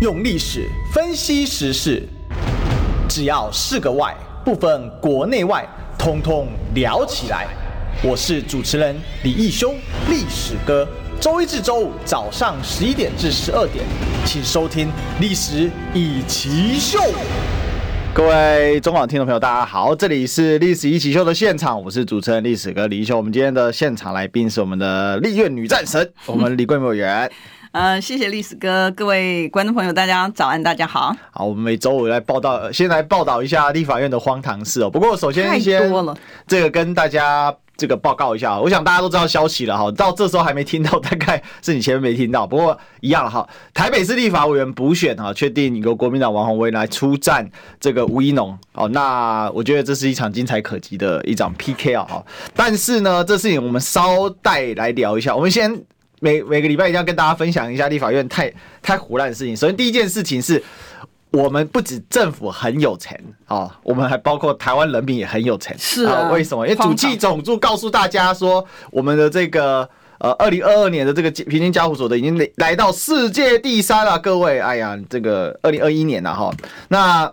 [0.00, 2.08] 用历史分析时事，
[3.08, 7.48] 只要是个“外”，不分国内外，通通聊起来。
[8.00, 9.74] 我是主持人李义兄，
[10.08, 10.86] 历史哥。
[11.20, 13.84] 周一至周五早上十一点至十二点，
[14.24, 14.86] 请收听
[15.20, 17.00] 《历史一奇秀》。
[18.14, 23.16] 各位中广听众朋友，大家好，这里是《历史一起秀》的现场，我是主持人历史哥李义修。
[23.16, 27.28] 我们今天的现场来宾是我们的立院女战神， 我们李桂美委员。
[27.72, 31.14] 呃，谢谢历史哥，各位观众朋友，大家早安，大家好。
[31.30, 34.88] 好，我们每周五来报道，先来报道一下立法院的荒唐事哦。
[34.88, 35.92] 不过，首先先
[36.46, 39.92] 这个跟大家这个报告一下，我想大家都知道消息了哈。
[39.92, 42.46] 到这时候还没听到，大概是你前面没听到。
[42.46, 47.46] 不过一样哈，台北市立法委员补选哈，确定由国民党王宏威来出战
[47.78, 48.58] 这个吴一农。
[48.72, 52.06] 哦，那我觉得这是一场精彩可及的一场 PK 啊。
[52.08, 55.36] 哈，但是呢，这事情我们稍待来聊一下。
[55.36, 55.84] 我们先。
[56.20, 59.56] 每每个礼拜一定要跟大家分享一下立法院太太胡乱的事情。
[59.56, 60.62] 首先，第一件事情是
[61.30, 65.76] 我们不止政府很有钱啊，我们还包括台湾人民也很有钱。
[65.78, 66.66] 是啊，为什么？
[66.66, 69.88] 因为主计总处告诉大家说，我们的这个
[70.18, 74.18] 呃，二零二二年的这个平均家户所得已经来来到世界第三了。
[74.18, 76.52] 各位，哎呀，这个二零二一年了哈。
[76.88, 77.32] 那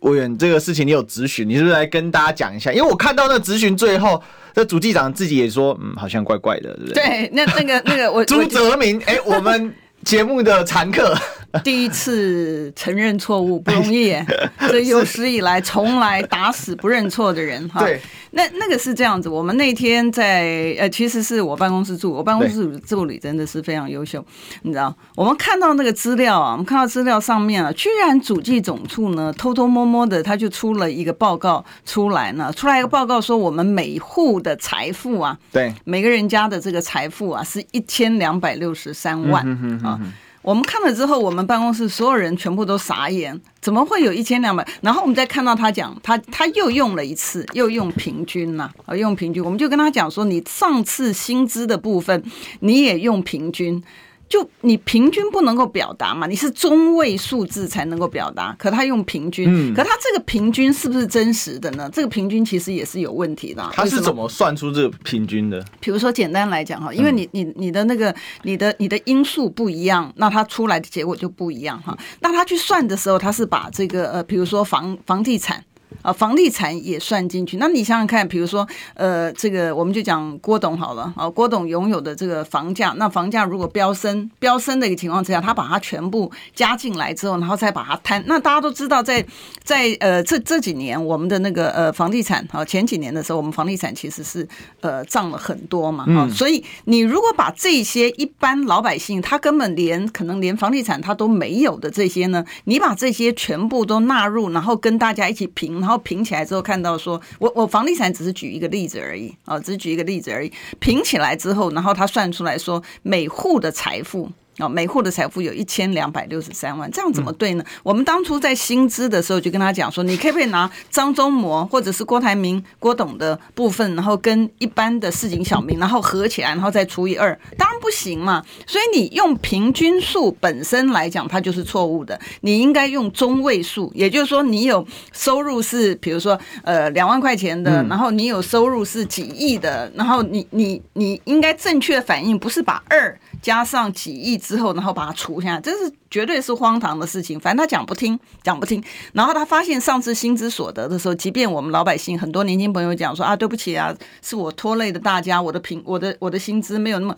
[0.00, 2.72] 委员，这个事情你有咨询，你是不是来跟大家讲一下？
[2.72, 4.22] 因为我看到那咨询最后。
[4.56, 6.94] 这主机长自己也说，嗯，好像怪怪的，对不对？
[6.94, 9.70] 对，那那个那个我 朱泽明，哎，我们
[10.02, 11.14] 节目的常客。
[11.62, 14.16] 第一次承认错误不容易，
[14.68, 17.80] 这有史以来从来打死不认错的人哈。
[17.80, 18.00] 对，
[18.32, 19.28] 那那个是这样子。
[19.28, 24.24] 我们那天在呃，其实是我办公室助，我办公室助理真的是非常优秀，
[24.62, 24.94] 你知道？
[25.14, 40.00] 我们看到那个资料啊，我们看到资料上面啊，居然主计总处呢偷偷摸摸的，他就出了一个报告出来呢，出来一个报告说，我们每户的财富啊，对，每个人家的这个财富啊，是一千两百六十三万嗯啊。
[40.46, 44.64] 我们看了之后，我们办公室所有人全部都傻眼，怎么会有一千两百？
[44.80, 52.22] 然后我们再看到他讲，他他又用了一次，又用平均了，啊，用平均，我们就跟他讲说，你上次薪资的部分
[52.60, 53.82] 你也用平均。
[54.28, 58.54] 就你平均不能够表达嘛，你是中位数字才能够表达。
[58.58, 61.88] 可他用平均，嗯，可他这个平均是不是真实的呢？
[61.92, 63.68] 这个平均其实也是有问题的。
[63.72, 65.64] 他是怎么算出这个平均的？
[65.80, 71.96] 比如说简单来讲哈，因为你你你的那个你的你的因素不一样，那他出来的结果就不一样哈。
[72.20, 75.64] 那他去算的时候，他是把这个呃，比如说房房地产。
[76.02, 77.56] 啊，房地产也算进去。
[77.56, 81.12] 那你想想看，比如说，呃，这个我们就讲郭董好了。
[81.16, 88.22] 啊，郭董拥有的这个房价，那房价如果飙升，飙升的一个情况之下，他把它全部加进来之后，然后再把它摊。
[88.26, 89.28] 那大家都知道在，在
[89.64, 94.46] 在呃这这几年，我们的那个呃房地产啊，前几年的时候，我们房地产其实是
[94.80, 96.04] 呃涨了很多嘛。
[96.16, 105.75] 啊，所以你如果把这些一般老百姓他根本连可能连房地产他都没有的这些呢，你把这些全部都纳入，然后跟大家一起评。
[105.80, 110.52] 然后评起来之后，看到说，我我房地产只是举一个例子而已啊，只是举一个例子而已。
[110.78, 114.30] 评起来之后，然后他算出来说，每户的财富。
[114.58, 117.62] 哦，每户的财富有一千两百六十三万，这样怎么对呢？
[117.66, 128.42] 嗯、我们当初在薪资的时候就跟他讲说，你可不可以拿张忠谋或者是郭台铭、郭董的部分，然后跟一般的市井小民，然后合起来，然后再除以二，当然不行嘛。
[128.66, 132.18] 所以你用平均数本身来讲，它就是错误的。
[132.40, 144.40] 你应该用中位数，也就是说，你有收入是比如说呃两万块钱的，然后你有收入是几亿的，然后你你你应该正确的反应不是把二加上几亿。
[144.46, 147.38] 之后，然后把它除下来，这是绝对是荒唐的事情。
[147.40, 148.82] 反正他讲不听，讲不听。
[149.12, 153.92] 然后他发现上次薪资所得的时候，即便我们老百姓很多年轻朋友讲说啊，对不起啊，
[154.22, 157.16] 是我拖累的大家，我的平，我的我的薪资没有那么。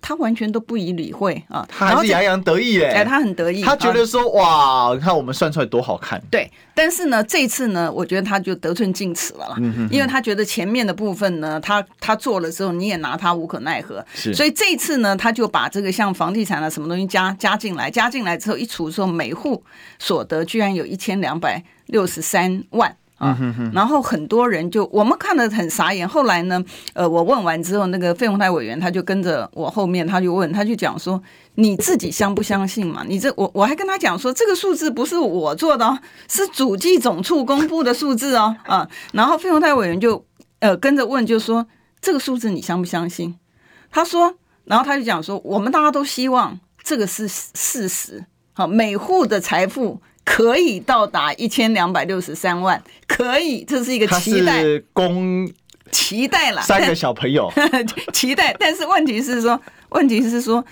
[0.00, 6.22] 他完全都不予理会啊，他还是洋洋得意哎、欸，他很得意，他觉得说、啊、哇，你看我们算出来多好看。
[6.30, 9.88] 对，但是呢，这次呢，我觉得他就得寸进尺了啦，嗯、哼哼。
[9.90, 19.62] 因为他觉得前面的部分呢，他他做了之后，你也拿他无可奈何，是，所以这一次呢，他就把这个像房地产啊什么东西加加进来，加进来之后一除之后，每户
[19.98, 22.96] 所得居然有一千两百六十三万。
[23.18, 23.36] 啊，
[23.72, 26.08] 然后很多人就我们看得很傻眼。
[26.08, 31.20] 后来呢，呃，我问完之后，那个费鸿泰委员他就跟着我后面，他就问，他就讲说
[31.56, 33.04] ：“你自己相不相信嘛？
[33.08, 35.98] 你这我我还跟他讲说，这个数字不是我做的哦，
[36.28, 40.24] 是主计总处公布的数字哦。”啊，然后费鸿泰委员就
[40.60, 41.66] 呃跟着问，就说
[42.00, 43.34] ：“这个数字你相不相信？”
[43.90, 48.24] 他说，然后他就讲说：“我们大家都希望这个是事实。
[48.52, 50.00] 好，每户的财富。”
[50.30, 55.50] 可以到达一千两百六十三万，可以，这是一个期待，公
[55.90, 57.50] 期待了三个小朋友，
[58.12, 58.54] 期待。
[58.60, 59.58] 但是问题是说，
[59.88, 60.62] 问题是说，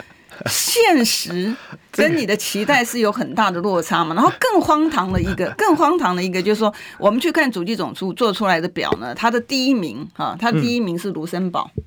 [0.44, 1.56] 现实
[1.90, 4.14] 跟你的期待是有很大的落差嘛。
[4.14, 11.70] 然后更荒唐的一个， 更荒唐的一个就是说，我们去看主计总处做出来的表呢，它的第一名哈，它的第一名是卢森堡。
[11.74, 11.82] 嗯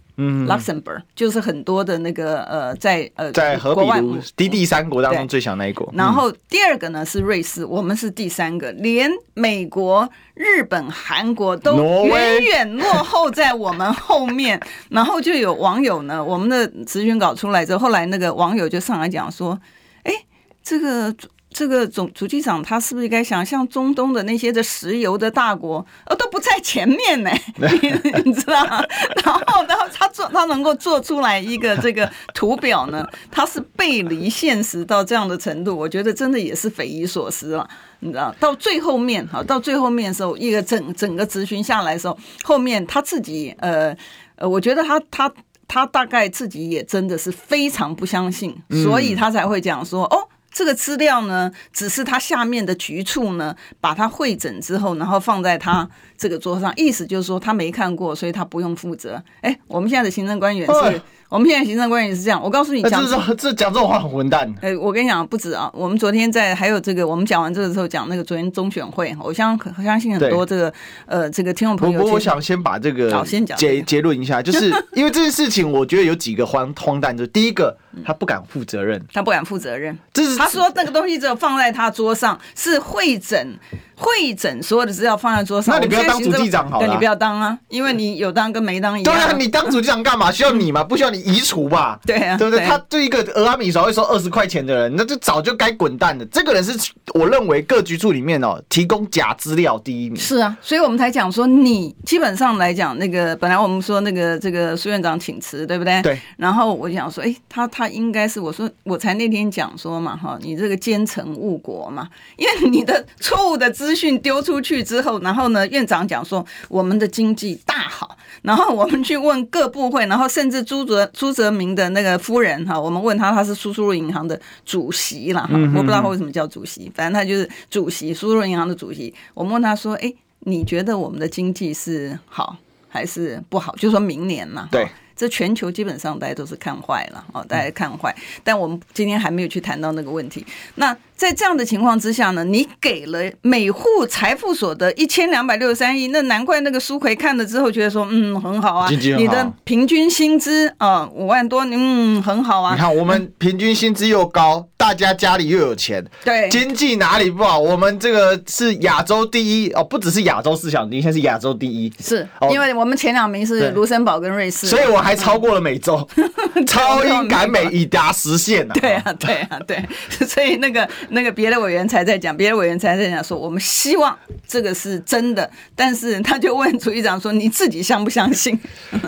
[0.48, 5.90] ，Luxembourg 就是很多的那个呃，在呃在和比卢低地三国当中最小那一国。
[5.96, 14.60] 然后第二个呢是瑞士，我们是第三个，连美国、日本、韩国都远远落后在我们后面。
[14.90, 19.60] 然后就有网友呢，我们的咨询稿出来之后，后来那个网友就上来讲说，
[20.04, 20.14] 哎，
[20.62, 21.16] 这个。
[21.60, 27.30] 这个总主机长他是不是应该想像中东的那些的石油的大国，呃，都不在前面呢？
[27.60, 28.64] 你你知道？
[28.64, 33.06] 然后，然后他做他能够做出来一个这个图表呢？
[33.30, 37.70] 他是背离现实到这样的程度，我觉得真的也是匪夷所思了。
[38.00, 38.34] 你知道？
[38.40, 43.94] 到最后面哈，到最后面的时候，一个整整个咨询下来的时候，后面他自己呃
[44.38, 45.30] 呃，我觉得他他
[45.68, 50.30] 他大概自己也真的是非常不相信，所以他才会讲说哦。
[50.52, 55.88] 这个资料呢，只是他下面的局处呢，把它会诊之后，然后放在他
[56.18, 59.22] 这个桌上，意思就是说他没看过，所以他不用负责。
[59.42, 61.02] 哎，我们现在的行政官员是。
[61.30, 64.52] 我们现在行政官员是这样，我告诉你讲，这这这讲这种话很混蛋。
[64.64, 70.74] 哎，我跟你讲不止啊，我们昨天在还有这个，我们讲完这个之后讲那个昨天中选会，我相我相信很多这个
[71.06, 72.02] 呃这个听众朋友。
[72.02, 83.58] 我我想先把这个好先讲结结论一下，就是 因为这件事情，我觉得有几个荒荒诞，就是第一个他不敢负责任，他不敢负责任，这是他说那个东西只有放在他桌上是会诊。
[84.02, 86.88] 会诊所有的资料放在桌上，那你不要当主计长好了。
[86.88, 89.14] 对，你不要当啊，因为你有当跟没当一样。
[89.14, 90.32] 对啊，你当主机长干嘛？
[90.32, 90.82] 需要你吗？
[90.82, 92.00] 不需要你移除吧？
[92.08, 92.66] 对啊，对不对？
[92.66, 96.24] 他对一个俄阿米少会收二十块钱的人，那就早就该滚蛋了。
[96.28, 100.18] 这个人是我认为各局处里面哦，提供假资料第一名。
[100.18, 106.02] 是啊，所以我们才讲说，你基本上来讲，那个本来我们说那个这个苏院长请辞，对不对？
[106.02, 106.18] 对。
[106.38, 114.80] 然后我想说，哎，他他应该是我说我才那天讲说嘛，哈，你这个奸臣误国嘛，因为你的错误的资讯丢出去。
[114.90, 129.14] 之后，然后呢，院长讲说我们的经济大好，然后我们去问各部会，然后甚至朱泽朱泽明的那个夫人哈，我们问他，他是苏苏鲁银行的主席了哈，我不知道他为什么叫主席，反正他就是主席，苏苏鲁银行的主席。
[129.34, 132.56] 我们问他说，哎，你觉得我们的经济是好
[132.88, 133.76] 还是不好？
[133.76, 134.88] 就说明年嘛，对。
[135.20, 138.16] 这全球基本上大家都是看坏了哦，大家看坏。
[138.42, 140.46] 但我们今天还没有去谈到那个问题。
[140.76, 152.74] 那在这样的情况之下呢，你给了每户财富所得一千两百六十三亿，那难怪那个苏奎看了之后觉得说，嗯，很好啊，好你的平均薪资啊五万多，嗯，很好啊。
[152.74, 157.60] 你看我们平均薪资又高，大家家里又有钱，对，经济哪里不好？
[157.60, 165.20] 我们这个是亚洲第一哦，不只是亚洲四小龙，现在是亚洲第一，是因为我们前两名是卢森堡跟瑞士，所以我还。
[165.20, 166.08] 超过了美洲，
[166.66, 168.74] 超英赶美已达实现了。
[168.76, 169.86] 对啊，对啊，对，
[170.26, 178.58] 所以那个那个别的委员才在讲，别的委员才在讲说，我们希望这个是真的，但是他就问主席长说，你自己相不相信？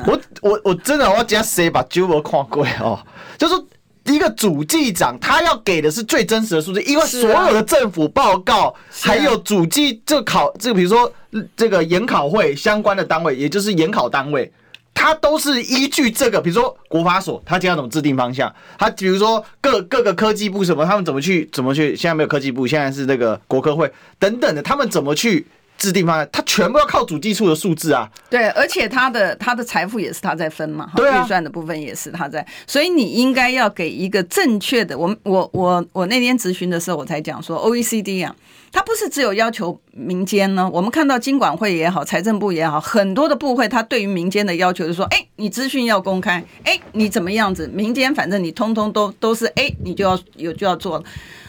[0.06, 3.00] 我我我真的我要讲谁把酒我看过哦，
[3.38, 3.66] 就是说
[4.06, 11.12] 一个主计长他要给的是最真实的数字，因为所有的政府报告还有主计这考这个比如说
[11.56, 14.52] 这个研考会相关的单位，也就是研考单位。
[14.94, 18.54] 他都是依据这个，比如说国法所，他将要怎么制定方向？
[18.78, 21.96] 他比如说各各个科技部什么，他们怎么去怎么去？
[21.96, 25.48] 现在没有科技部，现在是这个国科会等等的，他们怎么去
[25.82, 26.30] 制定方案？
[26.32, 28.08] 他全部要靠主计处的数字啊。
[28.30, 34.96] 对，而且他的他的财富也是他在分嘛，对啊，预算的部分也是他在，所以你应该要给一个正确的。
[34.96, 38.36] 我我我我那天咨询的时候，我才讲说 OECD 啊。
[38.74, 47.68] 他不是只有要求民间呢，我们看到经管会也好，财政部也好，很多的部会，他对于民间的要求就是说，哎，你资讯要公开，哎，你怎么样子？
[47.68, 51.04] 民间反正你通通都都是，哎，你就要有就要做了。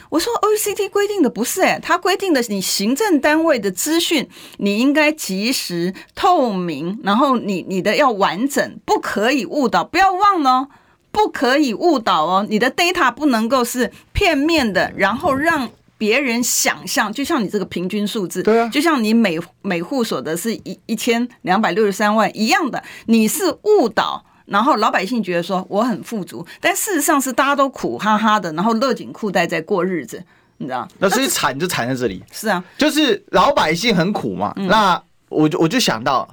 [0.09, 4.27] 我说 OECD 规定的不是，哎，它规定的你行政单位的资讯
[4.57, 10.67] 你应该及时透明，然后你你的要完整，不可以误导，不要忘了，
[11.11, 15.69] 不可以误导哦，你的 data 不能够是片面的，然后让。
[16.03, 30.21] 别人想象，就像你这个平均数字，对啊，就像你每每户所得是一一千两百六十三万一样的，你是误导，然后老百姓觉得说我很富足，但事实上是大家都苦哈哈的，然后勒紧裤带在过日子，
[30.57, 30.85] 你知道？
[30.99, 34.51] 那所以惨就惨在这里，是啊，就是老百姓很苦嘛。
[34.57, 36.27] 嗯、那我就我就想到，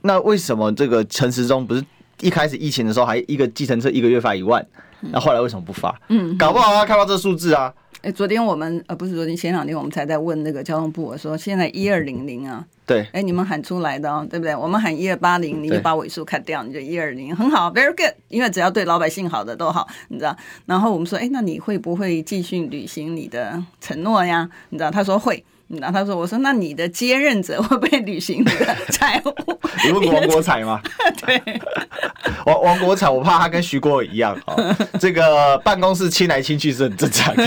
[0.00, 1.84] 那为什么这个陈时中不是
[2.20, 4.66] 一开始疫情的时候还一个计程车一个月发一万，
[4.98, 5.96] 那后来为什么不发？
[6.08, 7.72] 嗯，搞不好他看到这个数字啊。
[8.02, 14.56] 哎，昨天我们呃不是昨天，前两天我们才在问那个交通部，我说现在一二零零啊，对，哎，你们喊出来的哦，对不对？
[14.56, 20.36] 我们喊一二八零，你就把尾数砍掉，你就一二零，很好，very good，因为只要对老百姓好的都好，你知道。
[20.66, 24.50] 然后我们说，哎，那你会不会继续履行你的承诺呀？
[24.70, 25.44] 你知道，他说会。
[25.80, 29.34] 然后他说：“我说，那你的接任者会 不会履行你的财务？
[29.84, 30.80] 你问王国才吗？
[31.24, 31.40] 对，
[32.46, 34.54] 王王国才，我怕他跟徐国伟一样啊，
[35.00, 37.44] 这个办公室亲来亲去是很正常的。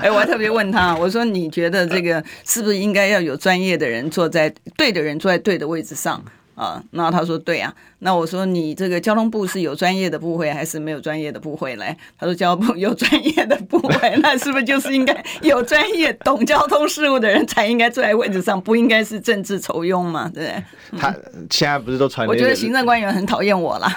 [0.00, 6.22] 哎，我还特别问他，我说你觉得这个是不是应该要有专业的人坐在对的人坐在对的位置上？”
[6.58, 11.96] 啊，那他说对啊，那我说你这个交通部是有专业的部会还是没有专业的部会嘞？
[12.18, 20.28] 他说交通部有专业的部会，那是不是就是应该有专业懂交通事务的人才应该坐在位置上，不应该是政治酬庸嘛？
[20.34, 20.64] 对不对？
[21.00, 21.14] 他
[21.48, 22.26] 现在不是都传？
[22.26, 23.88] 我觉得行政官员很讨厌我啦，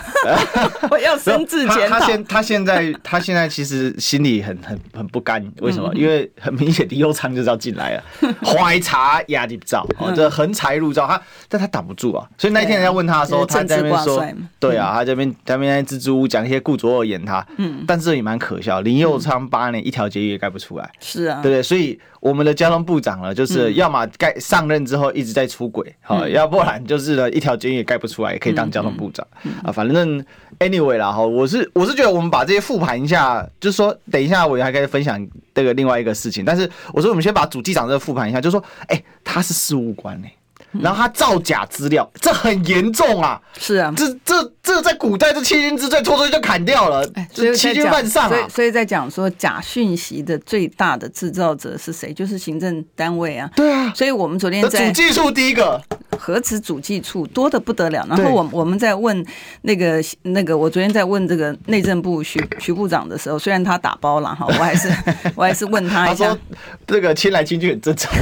[0.91, 1.99] 我要深自检讨。
[1.99, 5.91] 他现他现在 他现在其实心里很很很不甘，为什么？
[5.95, 8.03] 因为很明显的右昌就是要进来了，
[8.45, 12.50] 怀查压力照，哦，这横财入照，他但他挡不住啊，所以。
[12.51, 14.25] 那天人家问他的时候，他在那边说，
[14.59, 21.63] 对啊，他这边在那边支支吾吾讲一些顾左右而言他，嗯，但是也蛮可笑，林佑昌八年一条捷运也盖不出来，是啊，对不对？
[21.63, 29.25] 所以我们的交通部长呢，就是要么盖上任之后一直在出轨，好，要不然就是呢一条捷运也盖不出来，也可以当交通部长。
[29.63, 29.71] 啊。
[29.71, 30.23] 反正
[30.59, 40.27] anyway 啦，哈，我是我是觉得我们把这些复盘一下，就是说等一下我还可以分享这个另外一个事情，但是我说我们先把主机长这个复盘一下，就是说，哎，他是事务官呢。
[40.71, 43.41] 然后他造假资料，这很严重啊！
[43.57, 48.29] 是啊，这这这在古代这欺君之罪，拖出去就砍掉了，这欺君犯上啊！
[48.29, 52.13] 所以所以在讲说假讯息的最大的制造者是谁？
[52.13, 53.49] 就是行政单位啊。
[53.55, 55.81] 对啊，所以我们昨天在主计处第一个，
[56.17, 58.05] 核磁主计处多的不得了。
[58.07, 59.25] 然后我我们在问
[59.63, 64.89] 那个那个，我昨天在问这个内政部徐徐部长的时候，虽然他打包了哈，我还是
[65.35, 66.37] 我还是问他一下，
[66.85, 68.13] 这个亲来亲去很正常，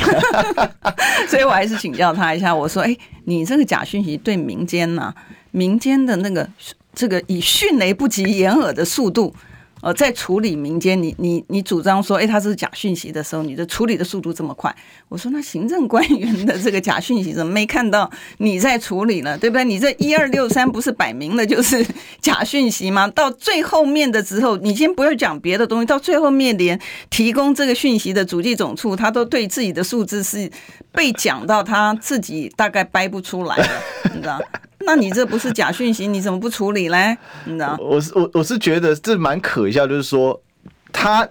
[1.28, 2.56] 所以我还是请教他一下。
[2.56, 5.16] 我说，哎，你这个假讯息对民间呐、啊，
[5.52, 6.50] 民间的那个
[6.94, 9.34] 这个以迅雷不及掩耳的速度。
[9.82, 14.76] 呃，在处理民间，你你你主张说，哎，他是假讯息的时候，你的处理的速度这么快，
[15.08, 19.38] 我说那行政官员的这个假讯息怎么没看到你在处理呢？
[19.38, 19.64] 对不对？
[19.64, 21.82] 你这一二六三不是摆明了就是
[22.20, 23.08] 假讯息吗？
[23.08, 26.78] 到最后面的时候，你先不要讲别的东西，到最后面连
[27.10, 30.52] 提供这个讯息的主计总处，他都对自己的数字是
[30.92, 33.70] 被讲到他自己大概掰不出来了，
[34.14, 34.42] 你知道？
[34.86, 37.18] 那你这不是假讯息，你怎么不处理嘞？
[37.46, 37.78] 你知道？
[37.80, 40.42] 我是我我是觉得这蛮可笑，就是说
[40.92, 41.28] 他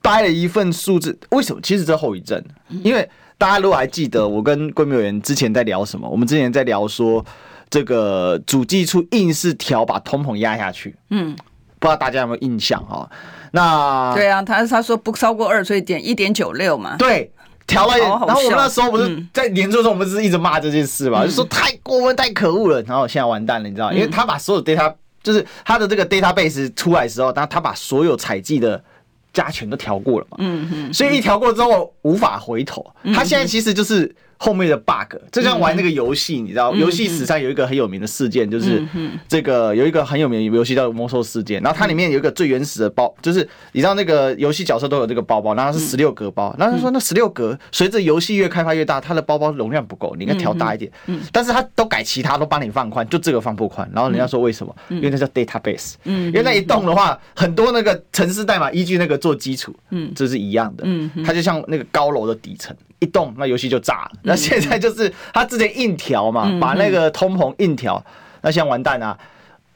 [0.00, 1.60] 掰了一份数字，为什么？
[1.62, 6.08] 其实这后遗症，因为大家如果还记得，我跟闺蜜委员之前在聊什么？
[6.08, 7.24] 我们之前在聊说
[7.68, 11.34] 这个主计处硬是调把通膨压下去，嗯，
[11.78, 13.10] 不知道大家有没有印象啊？
[13.50, 17.30] 那对啊，他他说不超过二，所以减一点九六嘛，对。
[17.66, 22.82] 调了，然后我们那时候不是在年终的时候，我们是一直骂这件事嘛，就说太过分、太可恶了。
[22.82, 28.82] 然后现在完蛋了，你知道，因为他把所有 data，就是他的这个 database 出来的时候，他他把所有采集的
[29.32, 32.84] 加权都调过了嘛，嗯嗯，所以一调过之后无法回头。
[33.14, 34.14] 他现在其实就是。
[34.44, 38.82] 后面的 bug，就像玩那个游戏，你知道，游戏史上有一个很有名的事件，就是
[39.26, 50.92] 这个有一个很有名的游戏叫魔兽世界，然后它里面有一个最原始的包，就是你知道那个游戏角色都有这个包包，然后是十六格包，然后他说那十六格随着游戏越开发越大，它的包包容量不够，你应该调大一点，
[51.32, 54.76] 但是它都改其他都帮你放宽，就这个放不宽，然后人家说为什么？
[54.90, 60.12] 因为那叫 database，因为那一栋的话，很多那个城市代码依据那个做基础，嗯。
[60.14, 61.10] 这是一样的，嗯。
[61.24, 62.76] 它就像那个高楼的底层。
[63.04, 64.12] 一动，那游戏就炸了。
[64.22, 68.02] 那现在就是他之前硬调嘛，把那个通膨硬调，
[68.40, 69.16] 那现在完蛋啊。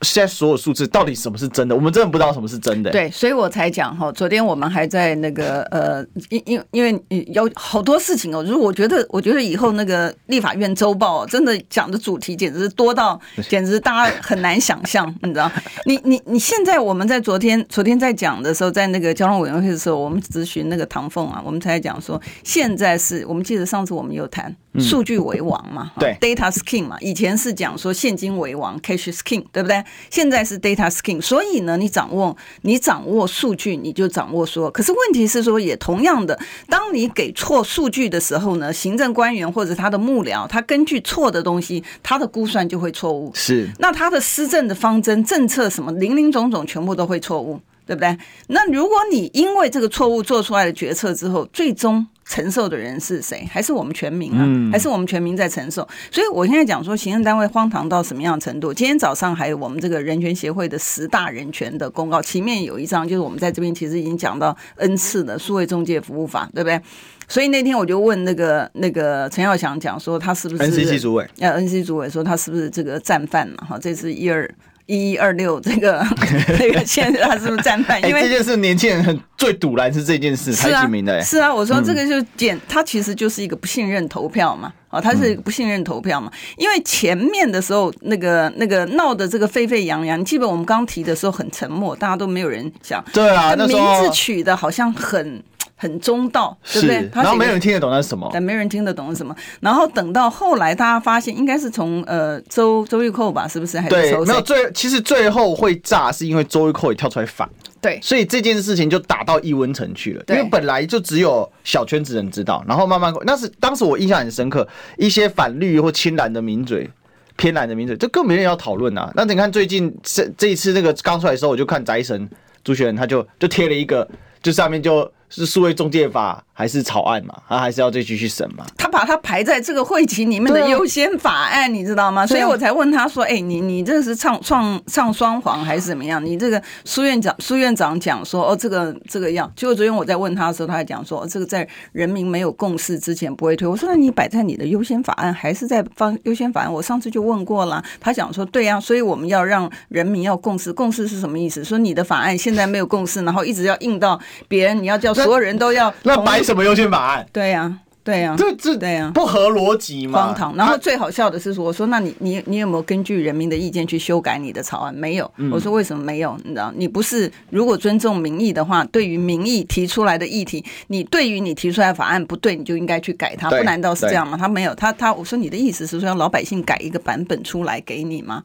[0.03, 1.75] 现在所有数字到底什么是真的？
[1.75, 2.91] 我们真的不知道什么是真的。
[2.91, 4.13] 对，所以我才讲哈。
[4.13, 8.45] 昨天我们还在那个呃，因因因为有好多事情哦。
[8.45, 15.51] 如果我觉得，我觉得以后那个立法院周报真的讲的主题简直是多到， 简直大家很难想象，你知道？
[15.85, 29.83] 你你你现在我们在昨天昨天在讲的时候，在那个交通委员会的时候，我们咨询那个唐凤啊，我们才讲说，现在是我们记得上次我们有谈数据为王嘛，对，data is king 嘛，以前是讲说现金为王，cash is king，对不对？
[30.11, 34.71] 现在是 data king，所以呢，你掌握你掌握数据，你就掌握说。
[34.71, 43.33] 可是问题是说，也同样的，当你给错数据的时候呢，行政官员或者他的幕僚，他根据错的东西，他的估算就会错误。
[43.35, 47.61] 是，那他的施政的方针、政策什么，零零总总全部都会错误。
[47.89, 48.15] 对不对？
[48.49, 53.49] 那如果你因为这个错误做出来的决策之后，最终承受的人是谁？
[53.51, 54.41] 还是我们全民啊？
[54.43, 55.89] 嗯、还是我们全民在承受？
[56.11, 58.75] 所以我现在讲说，行政单位荒唐到什么样的程度？
[58.75, 66.79] 今天早上还有我们这个人权协会的十大人权的公告，前面有一张，就是我们在这边其实已经讲到 N 次的数位中介服务法，对不对？
[67.27, 71.27] 所以那天我就问那个那个陈耀祥讲说，他是不是 NCC 主委？
[71.39, 73.67] 呃，NCC 主委说他是不是这个战犯嘛？
[73.67, 74.47] 哈，这是一二。
[74.89, 76.05] 一一二六，这个
[76.59, 78.03] 这个现在他是不是战犯？
[78.09, 80.89] 因为、欸、这件事年轻人很最堵拦是这件事，是啊，
[81.23, 95.43] 是啊，我说这个就简，嗯、他其实就是一个不信任投票嘛，哦，他是不信任投票嘛，因为前面的时候那个那个闹的这个沸沸扬扬，你记得我们刚提的时候很沉默，大家都没有人想，对啊，那名字取的好像很。
[95.81, 97.09] 很中道，对不对？
[97.15, 99.35] 然后没人听得懂那是什么，但没人听得懂是什么。
[99.61, 103.79] 然后等到后来，大家发现应该是从呃周周玉蔻吧，是不是？
[103.79, 107.49] 还是对，没有最其实最后会炸，是因为周玉蔻也跳出来反。
[107.81, 110.25] 对，所以这件事情就打到易温层去了。
[110.31, 114.67] 因为本来就只有小圈子人知道，然后慢慢那是当时我印象很深刻，
[114.97, 116.91] 一些反绿或亲蓝的名嘴、
[117.37, 119.13] 偏蓝的名嘴，这更没人要讨论啊。
[119.15, 122.29] 那你看最近这这一次那个刚出来的时候，我就看宅神
[122.65, 124.09] 朱学仁，他就就贴了一个，
[124.43, 125.09] 就上面就。
[125.31, 127.35] 是数位中介法还是草案嘛？
[127.49, 128.65] 他还是要再继续审嘛？
[128.77, 132.27] 他把它排在这个会期里面的优先法案，你知道吗？
[132.27, 136.25] 所以我才问他说：“哎，你你这是唱创唱双簧还是怎么样？
[136.25, 139.51] 你这个苏院长苏院长讲说哦，这个这个样。
[139.55, 143.69] 结果昨天我在问他的时候，他还讲说这个在人民没有共识之前不会推。
[143.69, 146.73] 我说那你摆在你的优先法案还是在放优先法案？
[146.73, 150.73] 我上次就问过了，他讲说对呀，所以我们要让人民要共识。
[150.73, 151.63] 共识是什么意思？
[151.63, 154.19] 说你的法案现在没有共识，然后一直要硬到
[154.49, 157.27] 别人，你要叫。”所有人都要那摆什么优先法案？
[157.33, 160.57] 对呀、啊，对呀、啊，这这对呀、啊，不合逻辑嘛，荒唐。
[160.57, 164.95] 然后最好笑的是说，我说那你你你有没有根据人民的意见去修改你的草案？
[164.95, 165.31] 没有。
[165.53, 166.39] 我说为什么没有？
[166.45, 173.51] 你知道，你不是如果尊重民意的话，对于民意提出来的议题，你对于你提出来的法案不对，你就应该去改它。
[173.51, 174.37] 不难道是这样吗？
[174.39, 178.43] 他没有，他他我说你的意思是说让老百姓改一个版本出来给你吗？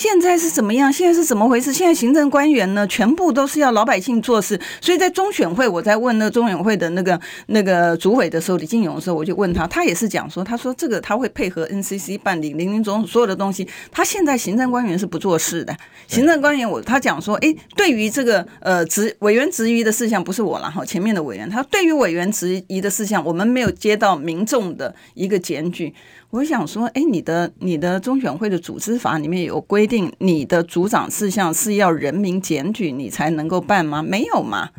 [0.00, 0.90] 现在是怎么样？
[0.90, 1.74] 现在是怎么回事？
[1.74, 4.58] 现在行政官员呢，全部都是要老百姓做事。
[4.80, 13.68] 所以在中选会，我在问那个中选会的那个那个主委的时候，李进勇的时候，我就问他，他也是讲说，他说这个他会配合 NCC 办理林林总总所有的东西。
[13.92, 15.76] 他现在行政官员是不做事的。
[16.06, 25.92] 行政官员我他讲说，哎，对于这个呃职委员质疑的事项，不是我了哈，前面的委员，他对于委员质疑的事项，我们没有接到民众的一个检举。
[26.30, 34.00] 我想说，哎，你的你的中选会的组织法里面有规定，你的组长事项是要人民检举你才能够办吗？
[34.00, 34.70] 没有嘛，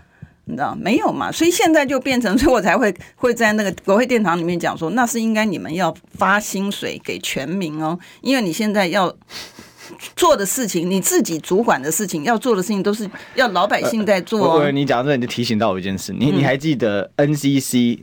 [0.46, 1.30] 你知道没有嘛？
[1.30, 9.14] 所以现在就变成， 所以我才会会在那个国会殿堂里面讲说，那是应该你们要发薪水给全民哦，因为你现在要
[10.16, 14.60] 做的事情，你自己主管的事情，要做的事情都是要老百姓在做。
[14.60, 18.00] 呃、你讲这，你就提醒到我一件事，你你还记得 NCC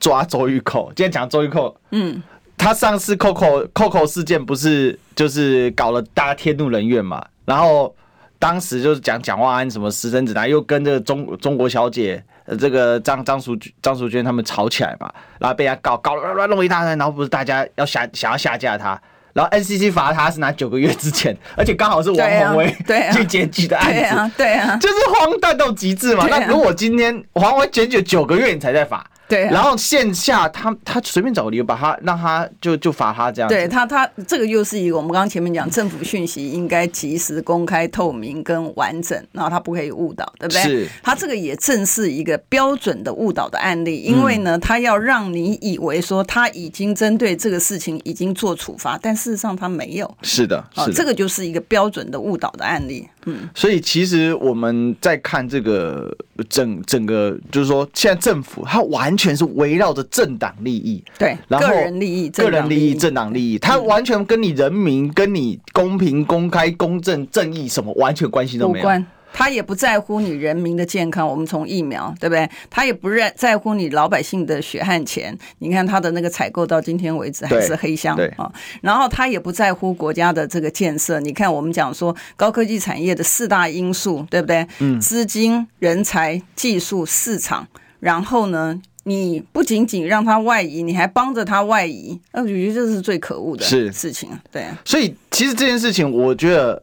[0.00, 0.88] 抓周玉蔻？
[0.96, 2.20] 今天讲周玉蔻，嗯。
[2.60, 7.24] 他上次 Coco Coco 事件不是就是搞了大家天怒人怨嘛？
[7.46, 7.94] 然后
[8.38, 12.22] 当时就是讲蒋万安什么私生子，然后又跟这个中中国小姐
[12.58, 19.00] 这个张张淑张淑娟他们吵起来嘛，然后被他搞搞了乱弄一大堆，然后不是大家要下想要下架他，
[19.32, 22.76] 然后 NCC 罚他是拿九个月之前，而且刚好是王鸿薇
[23.14, 26.26] 去检举的案子，对啊，对啊，就是荒诞到极致嘛。
[26.28, 29.04] 那如果今天王鸿薇检举九个月你才在罚？
[29.30, 33.48] 对、啊，然后线下他他随便找个理由把他让他就就罚他这样。
[33.48, 40.62] 对他他这个又是一个我们刚刚前面讲政府讯息应该及时公开透明跟完整，然后他不可以误导，对不对？
[40.62, 40.88] 是。
[41.02, 50.16] 他这个也正是一个标准的误导的案例，因为呢，他要让你以为说他已经针对这个事情已经做处罚，但事实上他没有。
[50.22, 53.08] 是的，是的，这个就是一个标准的误导的案例。
[53.26, 53.48] 嗯。
[53.54, 56.12] 所以其实我们在看这个
[56.48, 59.16] 整整个，就是说现在政府它完。
[59.20, 68.88] 全是围绕着政党利益，对，然后个人利益、个人利益、政党利益，它完全跟你人民、跟你公平、公开、公正、正义什么完全关系都没有。
[69.32, 72.48] 他也不在乎你人民的健康，我们从疫苗，对不对？
[72.68, 75.36] 他也不认在乎你老百姓的血汗钱。
[75.58, 78.52] 你看他的那个采购到今天为止还是黑箱啊。
[78.80, 81.20] 然后他也不在乎国家的这个建设。
[81.20, 84.66] 你看我们讲说高科技产业的四大因素，对不对？
[84.78, 87.66] 嗯，资金、人才、技术、市场。
[87.98, 88.80] 然后呢？
[89.04, 94.28] 你不仅仅让他外移，你还帮着他外移，那我觉得这是最可恶的事情。
[94.52, 96.80] 对，所以其实这件事情，我觉得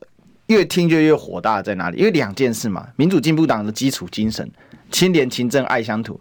[0.48, 1.98] 越听就越火大在哪里？
[1.98, 4.50] 因为两件事嘛，民主进步党的基础精神，
[4.92, 6.20] 清廉勤政爱乡土，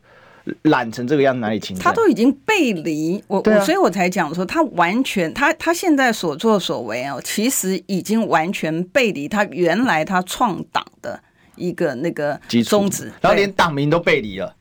[0.62, 1.76] 懒成这个样子，哪里清？
[1.78, 11.20] 他都已经背离我，我所以我才讲说，他完全，他他现在所作所为哦，其实已经完全背离他原来他创党的。
[11.57, 14.55] 一个那个宗旨，然后连党名都背离了。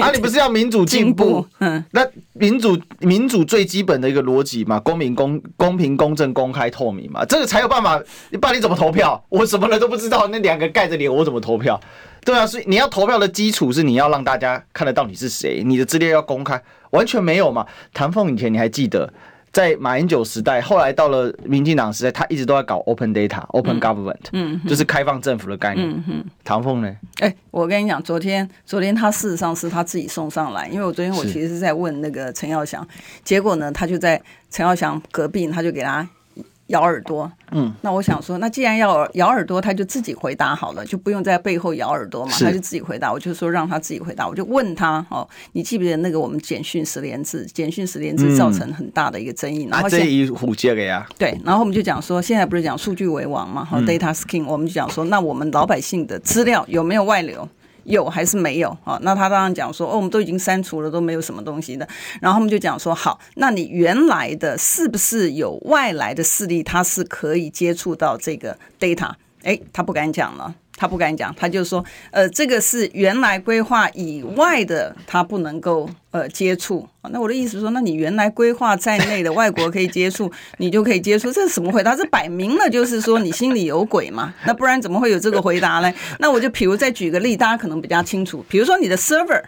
[0.00, 1.46] 啊，你不是要民主进步？
[1.58, 8.00] 嗯，那民主民主最基本的一个逻辑嘛，公平公公平公正公开透明嘛，这个才有办法。
[8.30, 9.22] 你不然你怎么投票？
[9.28, 11.80] 我什么人都不知道，那两个盖着脸，我怎么投票？
[12.24, 17.66] 对啊，所以你要投票的基础是你要让大家看得到你是谁，你的资料要公开，完全没有嘛。
[17.92, 19.12] 唐凤以前你还记得？
[19.56, 25.88] 在马英九时代，后来到了民进党时代，他一直都在搞 open data、嗯、open government，嗯，就是开放政府的概念。
[25.88, 26.88] 嗯嗯、唐凤呢？
[27.20, 32.86] 哎、欸，我跟你讲，昨天昨天他事实上是他自己送上来，因为我昨天我其实是在问那个陈耀祥，
[33.24, 36.06] 结果呢，他就在陈耀祥隔壁，他就给他。
[36.68, 43.12] 咬耳朵，嗯，那我想说，那既然要咬耳朵，他就自己回答好了，就不用在背后咬耳朵嘛，他就自己回答。
[43.12, 47.46] 我就说让他自己回答，我就问他哦，你记不记得那个我们简讯十连制？
[47.46, 51.06] 简讯十连制造成很大的一个争议，嗯、然后这一虎接了呀。
[51.16, 57.48] 对，然后我们就讲说，现在不是讲数据为王嘛，好、嗯、，data is king，我们就讲说，那我们老百姓的资料有没有外流？
[57.86, 58.98] 有还是没有啊？
[59.02, 61.88] 那他当然讲说，哦，我们都已经删除了，都没有什么东西的。
[62.20, 69.12] 然后他们就讲说，好，那你原来的是不是有外来的势力，他是可以接触到这个 data？
[69.42, 70.54] 哎，他不敢讲了。
[70.76, 76.86] 他不敢讲，他就说，呃，这个是原来规划以外的，他不能够呃接触。
[77.10, 81.96] 那我的意思是说，那你原来规划在内的外国可以接触， 你就可以接触，这是什么回答？
[81.96, 84.34] 这摆明了就是说你心里有鬼嘛。
[84.44, 85.92] 那不然怎么会有这个回答呢？
[86.18, 88.44] 那我就比如再举个例，大家可能比较清楚。
[88.48, 89.42] 比如说你的 server，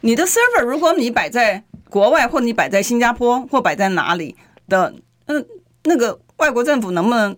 [0.00, 4.34] 你的 server，如果你摆在国外，或你摆在新加坡，或摆在哪里
[4.68, 4.92] 的，
[5.26, 5.46] 嗯，
[5.84, 7.36] 那个外国政府能不能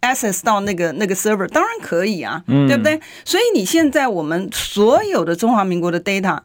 [0.00, 3.00] ？access 到那个那个 server 当然可以啊，对不对？
[3.24, 6.38] 所以你现在我们所有的中华民国的 data，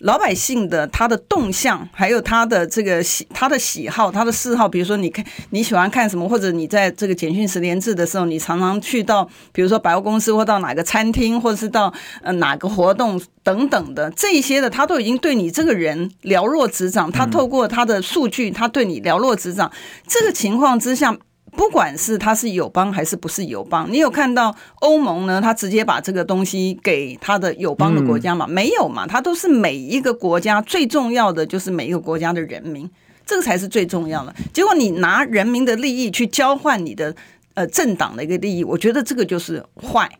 [0.00, 17.10] 老百姓的他的动向，还有他的这个喜他的喜好、他的嗜好，比如说你看你喜欢看什么，或者你在这个简讯十连制的时候，你常常去到比如说百货公司，或到哪个餐厅，或者是到呃哪个活动等等的这一些的，他都已经对你这个人了若指掌。
[17.10, 19.72] 他透过他的数据，他对你了若指掌。
[20.06, 21.16] 这个情况之下。
[21.56, 25.40] 不管是他是友邦还是不是友邦，你有看到欧盟呢？
[25.40, 28.46] 他直接把这个东西给他的友邦的国家嘛？
[28.46, 29.06] 没有嘛？
[29.06, 32.88] 他都是每一个国家最重要的就是每一个国家的人民，
[33.26, 34.34] 这个才是最重要的。
[34.52, 37.14] 结果你拿人民的利益去交换你的
[37.54, 40.10] 呃政党的一个利益，我觉得这个就是坏。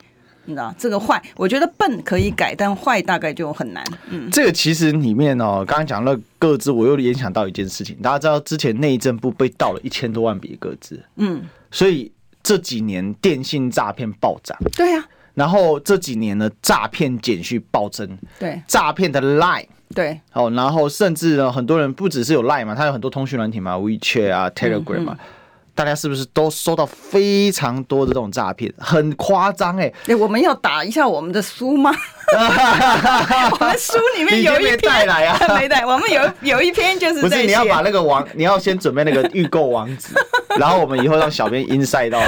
[0.51, 3.85] 你知道这个坏，我觉得笨可以改，但坏大概就很难。
[4.09, 7.97] 嗯，这个其实里面哦，刚刚讲了各自，我又联想到一件事情。
[8.03, 12.11] 大家知道之前内政部被盗了一千多万笔各自，嗯，所以
[12.43, 14.59] 这几年电信诈骗暴涨。
[14.77, 15.09] 对呀、啊。
[15.35, 18.19] 然后这几年呢，诈骗简讯暴增。
[18.39, 18.61] 对。
[18.67, 19.67] 诈骗的 Line。
[19.95, 20.21] 对。
[20.33, 25.13] 哦，然后甚至呢，很多人不只是有 Line 嘛，他有很多通讯软体嘛，WeChat 啊，Telegram 嘛。
[25.13, 25.37] 嗯嗯
[25.75, 28.73] 大家是不是都收到非常多的这种诈骗？
[28.79, 29.93] 很夸张哎！
[30.07, 31.91] 哎，我们要打一下我们的书吗？
[32.31, 35.85] 我们书里面有一篇带来啊，没带。
[35.85, 40.15] 我们有有一篇就是不是你要把那个网，你要先准备那个预购网址，
[40.59, 42.21] 然后我们以后让小编 inside 到。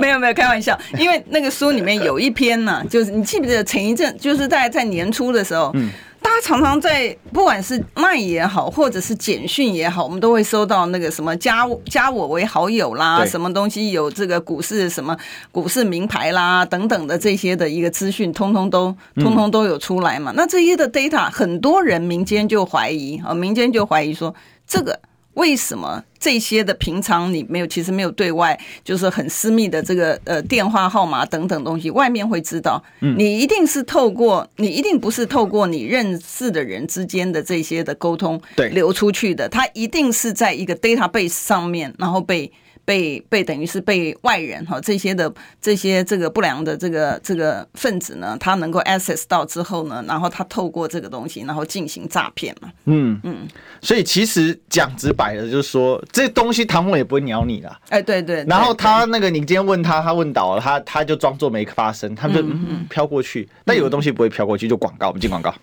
[0.00, 5.90] 没有没有开玩笑，因为那个书里面有一篇呢，就是你记不记得前一阵，就是在在年初的时候，嗯。
[6.30, 15.16] 大家常常在不管是 LINE 也好，或者是简讯也好，我们都会收到那个什么加加我为好友啦，什么东西有这个股市什么
[15.50, 20.32] 股市名牌啦等等的这些的一个资讯，通通都通通都有出来嘛。
[20.36, 24.32] 那这些的 data，很多人民间就怀疑啊，民间就怀疑说
[24.68, 25.00] 这个。
[25.40, 32.82] 为什么这些的平常你没有，其实没有对外，就是很私密的这个呃电话号码等等东西，外面会知道？
[33.00, 38.38] 你一定是透过，你一定不是透过你认识的人之间的这些的沟通
[38.72, 42.52] 流出去的，它一定是在一个 database 上面，然后被。
[42.90, 52.68] 被被等于是被外人哈这些的这些这个不良的这个这个分子呢，他能够 access 到之后呢，然后他透过这个东西，然后进行诈骗嘛。
[52.86, 53.46] 嗯嗯，
[53.80, 57.72] 所以其实讲直白的，就是说这东西唐凤也不会鸟你的。
[57.90, 58.44] 哎，对对。
[58.48, 62.42] 然后他那个你今天问他，他问倒了，他他就装作没发生，他就
[62.88, 63.48] 飘过去。
[63.64, 65.54] 那有的东西不会飘过去，就广告，我们进广告。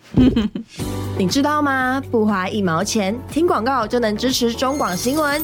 [1.19, 2.01] 你知道吗？
[2.09, 5.43] 不花一毛钱，听广告就能支持中广新闻。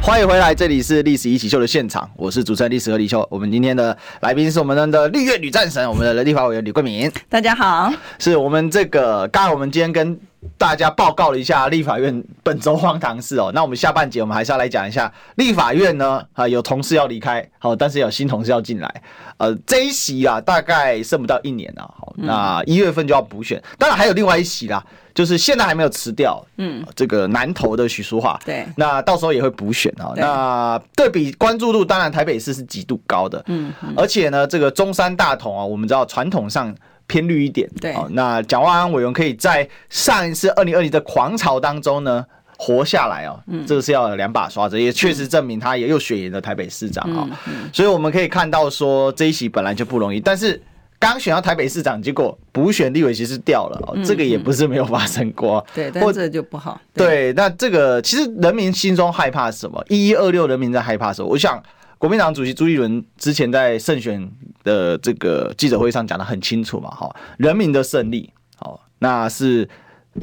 [0.00, 3.26] 欢迎回来，这里是历史一起秀的现场，我是主持人历史和李秀。
[3.30, 7.10] 我们今天的来宾是我们的绿月女战神，我们的立法委员李桂敏。
[7.28, 10.18] 大家好，是我们这个刚才我们今天跟
[10.56, 13.52] 大家报告了一下立法院本周荒唐事哦。
[13.54, 19.02] 那我们下半节我们还是要来讲一下立法院呢啊，有同事要离开，好，但是有新同事要进来。
[19.36, 23.62] 呃，这一席啊，大概剩不到一年了，好，那一月份就要补选。
[23.76, 24.82] 当然还有另外一席啦，
[25.18, 30.12] 就是现在还没有辞掉，嗯，这个南投的许淑华，对，那到时候也会补选啊。
[30.14, 36.72] 那对比关注度，当然台北市是极度高的，嗯，而且呢，这个中山大同啊，我们知道传统上。
[37.10, 42.22] 偏绿一点，对，那蒋万安委员可以在上一次二零二零的狂潮当中呢
[42.58, 47.26] 活下来哦，嗯，这个是要有两把刷子，也确实证明他也有血缘的台北市长啊，
[47.72, 50.60] 所以我们可以看到说这一席本来就不容易，但是
[50.98, 59.84] 刚选到台北市长，结果补选立委其实掉了，这个也不是没有发生过，对，但这就不好，对，那这个其实人民心中害怕什么？
[59.88, 61.28] 一一二六人民在害怕什么？
[61.28, 61.62] 我想。
[62.00, 64.30] 国民党主席朱立伦之前在胜选
[64.62, 69.68] 的这个记者会上讲的很清楚嘛，哈，人民的胜利，好，那是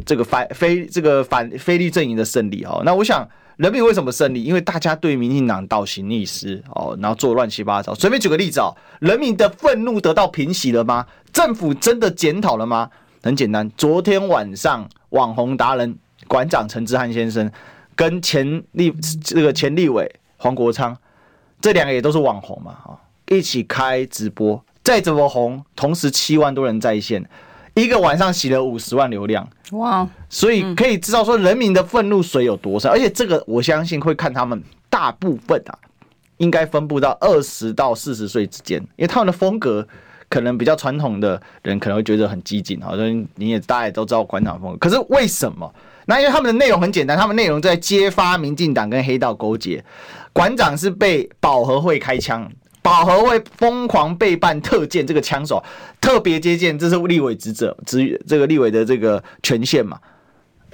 [0.05, 3.27] 这个反非这个反非绿阵营的胜利，哦，那我想
[3.58, 4.44] 人民为什么胜利？
[4.44, 7.96] 因为大家对民进党倒行逆施，哦，然后做乱七八糟。
[7.96, 11.06] 随便举个例子哦，人民的愤怒得到平息了吗？
[11.32, 12.89] 政府真的检讨了吗？
[13.24, 17.50] 很简单，昨天晚上网红达人馆长陈志汉先生
[17.96, 18.91] 跟前立
[19.24, 20.96] 这个前立委黄国昌。
[21.62, 27.28] 这两个也都是网红嘛，哈，一起开直播，再怎么红，同时七万多人在线，
[27.75, 30.07] 一个晚上洗了五十万流量，哇！
[30.29, 35.77] 所以可以知道说人民的愤怒水有多深，而且这个我相信会看他们大部分啊，
[36.38, 39.85] 应该分布到二十到四十岁之间，因为他们的风格
[40.29, 45.69] 可能比较传统的人可能会觉得很激进，好像你也大家也都知道馆长风格，可是为什么？
[46.05, 49.83] 那因为他们的内容很简单，他们内容在揭发民进党跟黑道勾结。
[50.31, 52.49] 馆长是被保和会开枪，
[52.86, 55.60] 保和会疯狂背叛特见这个枪手，
[56.00, 60.00] 特别接见，这是立委职责，职这个立委的这个权限嘛，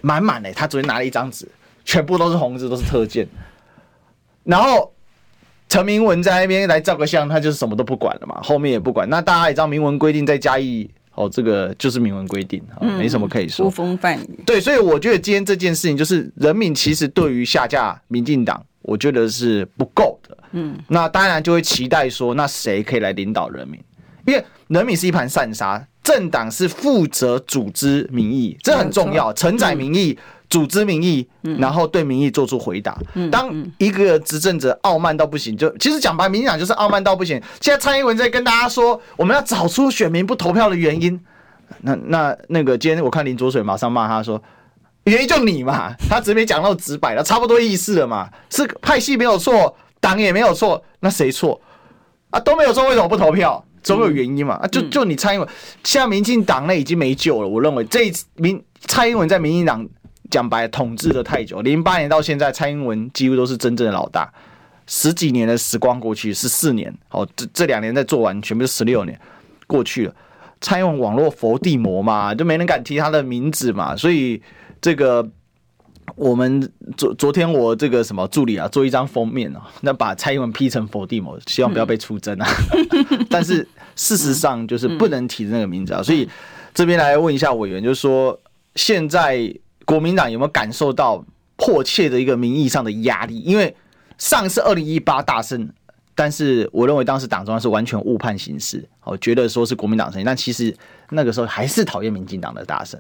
[0.01, 0.51] 满满的。
[0.51, 1.47] 他昨天拿了一张纸，
[1.85, 3.25] 全部都是红字，都是特见。
[4.43, 4.91] 然后
[5.69, 9.09] 陈明文在那边来照个相，他就是什么都不管了嘛，后面也不管。
[9.09, 10.89] 那大家也知道明文规定再加一。
[11.15, 13.65] 哦，这个就是明文规定，哦，没什么可以说。
[13.65, 14.39] 呼风唤雨。
[14.45, 20.37] 对，所以我觉得今天这件事情，就是人民其实对于下架民进党，我觉得是不够的。
[20.51, 23.79] 嗯，那当然就会期待说，那谁可以来领导人民？
[24.25, 30.17] 因为人民是一盘散沙，政党是负责组织民意，这很重要，承载民意。
[30.49, 31.25] 组织民意，
[31.59, 32.99] 然后对民意做出回答。
[33.31, 37.41] 当一个执政者傲慢到不行，就其实讲白，民进党就是傲慢到不行。
[37.61, 41.17] 现在蔡英文在跟大家说，我们要找出选民不投票的原因。
[41.83, 44.43] 那那那个今天我看林卓水马上骂他说，
[45.05, 48.29] 原因就你嘛，他直接讲到直白了，差不多意思了嘛。
[48.49, 51.59] 是派系没有错，党也没有错，那谁错
[52.29, 52.39] 啊？
[52.39, 53.63] 都没有错，为什么不投票？
[53.81, 54.55] 总有原因嘛。
[54.55, 55.49] 啊，就就你蔡英文，
[55.83, 57.47] 现在民进党内已经没救了。
[57.47, 59.87] 我认为这一次民蔡英文在民进党。
[60.29, 64.31] 讲白，统治的太久，零八年到现在，蔡英文几乎都是真正的老大。
[64.87, 69.19] 十几年的时光过去，十四年，哦，这这两年在做完，全部是十六年
[69.67, 70.15] 过去了。
[70.61, 73.93] 蔡英文网络佛地魔嘛，就没人敢提他的名字嘛。
[73.93, 74.41] 所以
[74.81, 75.29] 这个
[76.15, 82.47] 我们昨昨天我这个什么助理啊，做一张封面啊，那把蔡英文 P 成佛地魔，希望不要被出征啊。
[83.29, 86.01] 但是事实上就是不能提那个名字啊。
[86.01, 86.27] 所以
[86.73, 88.39] 这边来问一下委员，就是说
[88.75, 89.53] 现在。
[89.83, 91.25] 国民党有没有感受到
[91.57, 93.39] 迫切的一个民意上的压力？
[93.41, 93.75] 因为
[94.17, 95.67] 上次二零一八大胜，
[96.15, 100.73] 但是我认为当时党中央是完全误判形势，我觉得说是国民党胜利，但其实
[101.11, 102.99] 那个时候还是讨厌民进党的大胜。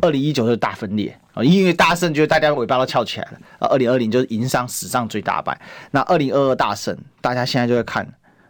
[0.00, 3.68] 二零一九是大分裂啊，因为大胜，觉得大家尾巴都翘起来了啊。
[3.68, 5.58] 二零二零就是赢上史上最大败。
[5.90, 8.06] 那二零二二大胜，大家现在就在看，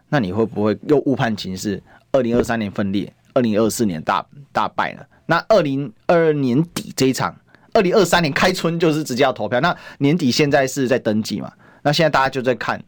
[0.08, 1.82] 那你会不会又误判情势？
[2.12, 5.06] 二零二三年分裂，二零二四年大大败了。
[5.26, 7.34] 那二零二二年底这一场。
[7.72, 11.52] 二零二三年开春就是直接要投票，那年底现在是在登记嘛？
[11.82, 12.82] 那现在大家就在看，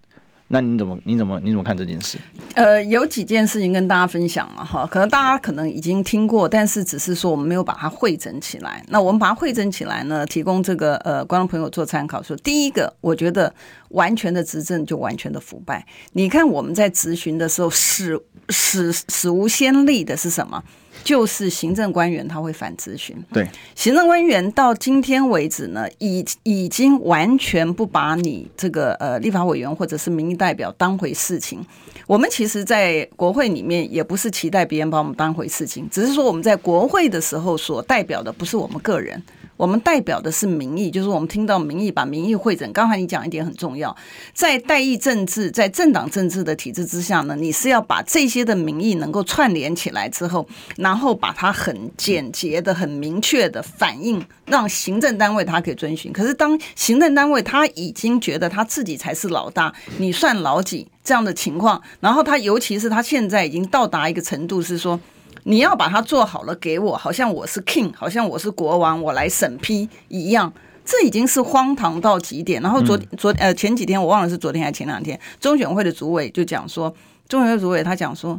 [0.50, 2.16] 那你怎么你怎么你怎么看这件事？
[2.54, 8.82] 呃，有几件事情跟大家分享了哈，可能大家可能已经听过，但是只是说我们没有把它汇整起来。
[8.88, 12.22] 那我们把它汇整起来呢，提供这个呃观众朋友做参考。
[12.22, 13.54] 说第一个，我觉得
[13.90, 15.86] 完全的执政就完全的腐败。
[16.12, 20.64] 你看我们在质询的时候，史史史无先例的是什么？
[21.04, 31.64] 就是行政官员他会反咨询，对，行政官员到今天为止呢，已已经完全不把你这个呃立法委员或者是民意代表当回事情。
[32.06, 39.22] 我们其实，在国会里面也不是期待别人把我们当回事情，只是说我们在国会的时候所代表的不是我们个人。
[39.58, 42.72] 我们代表的是民意，就是我们听到民意，把民意汇整。
[42.72, 43.94] 刚才你讲一点很重要，
[44.32, 56.12] 在代议政治、在政党政治的体制之下呢，你是要把这些的民意能够串联起来之后，然后把它很简洁的、很明确的反映，让行政单位他可以遵循。
[56.12, 65.00] 可是当行政单位他已经觉得他自己才是老大，你算老几这样的情况，然后他尤其是他现在已经到达一个程度，是说。
[65.48, 70.52] 你要把它做好了给我，好像我是 king，好像我是国王，我来审批一样，
[70.84, 72.60] 这已经是荒唐到极点。
[72.60, 76.94] 然后昨昨呃前几天我忘了是昨天还是前两天，中选会的主委就讲说，
[77.30, 78.38] 中选会主委他讲说，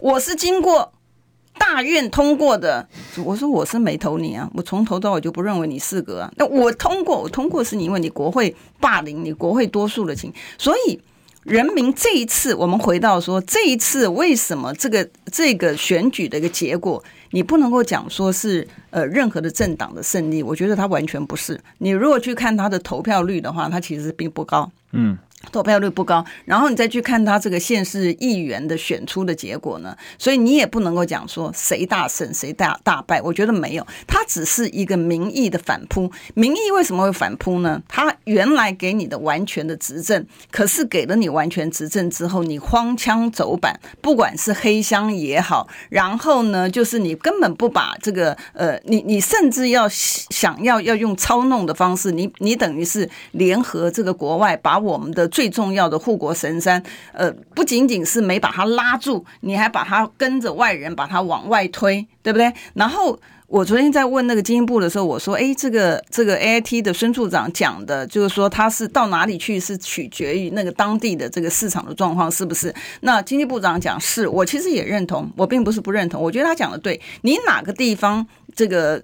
[0.00, 0.90] 我是经过
[1.58, 2.88] 大院通过的。
[3.22, 6.32] 我说我是没投你啊，我从头到尾就不认为你适格啊。
[6.38, 10.98] 那我通过，我通过是你因为你国会霸凌，你国会多数的情，所以。
[11.48, 20.42] 人民这一次，我们回到说，这一次为什么这个这个选举的一个结果，你不能够讲说是呃任何的政党的胜利？
[20.42, 21.60] 我觉得他完全不是。
[21.78, 24.70] 你如果去看他的投票率的话，他其实并不高。
[24.92, 25.18] 嗯。
[25.52, 36.10] 投票率不高，然后你再去看他这个县市议员的选出的结果呢，所以你也不能够讲说谁大胜谁大大败，我觉得没有，他只是一个民意的反扑。
[36.34, 37.80] 民意为什么会反扑呢？
[37.86, 55.28] 他原来给你的完全的执政，可是给了你完全执政之后，你荒腔走板，不管是黑箱也好，然后呢，就是你根本不把这个呃，你你甚至要想要要用操弄的方式，你你等于是联合这个国外把我们的。
[55.28, 62.52] 最重要的护国神山，呃，不仅仅是没把它拉住，你还把它跟着外人把它往外推，对不对？
[62.74, 72.74] 然后我昨天在问那个经济部的时候，我说，哎，这个这个 AIT 的孙处长讲的，就是说他是到哪里去是取决于那个当地的这个市场的状况，是不是？
[73.02, 78.26] 那经济部长讲是，我其实也认同，我并不是不认同，我觉得他讲的对，你哪个地方？
[78.58, 79.00] 这个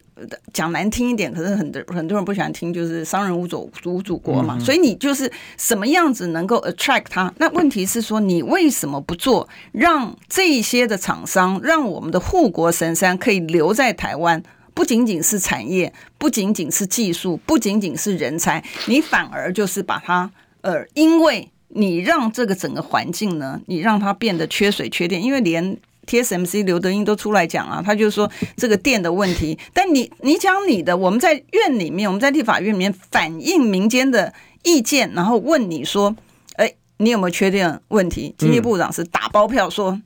[0.53, 4.59] 讲难听一点，可是很多很多人不喜欢听，就是商人无祖无祖国嘛。
[4.59, 7.33] 所以你就是什么样子能够 attract 他？
[7.39, 14.43] 那问题是说，你为什么不做，让这些的厂商，让我们的护国神山可以留在台湾？
[14.75, 20.29] 不仅仅是产业，不仅仅是技术，不仅仅是人才，你反而就是把它
[20.63, 25.79] 呃，因为你让这个整个环境呢，你让它变得缺水缺电，因为连。
[26.05, 29.59] TSMC 刘德英都出来讲啊，他就说这个电的问题。
[29.73, 36.15] 但你你讲你的，我们在院里面，我们在立法院里面反映民间的意见，然后问你说，
[36.57, 38.35] 哎，你有没有缺电问题？
[38.39, 40.01] 经济部长是打包票说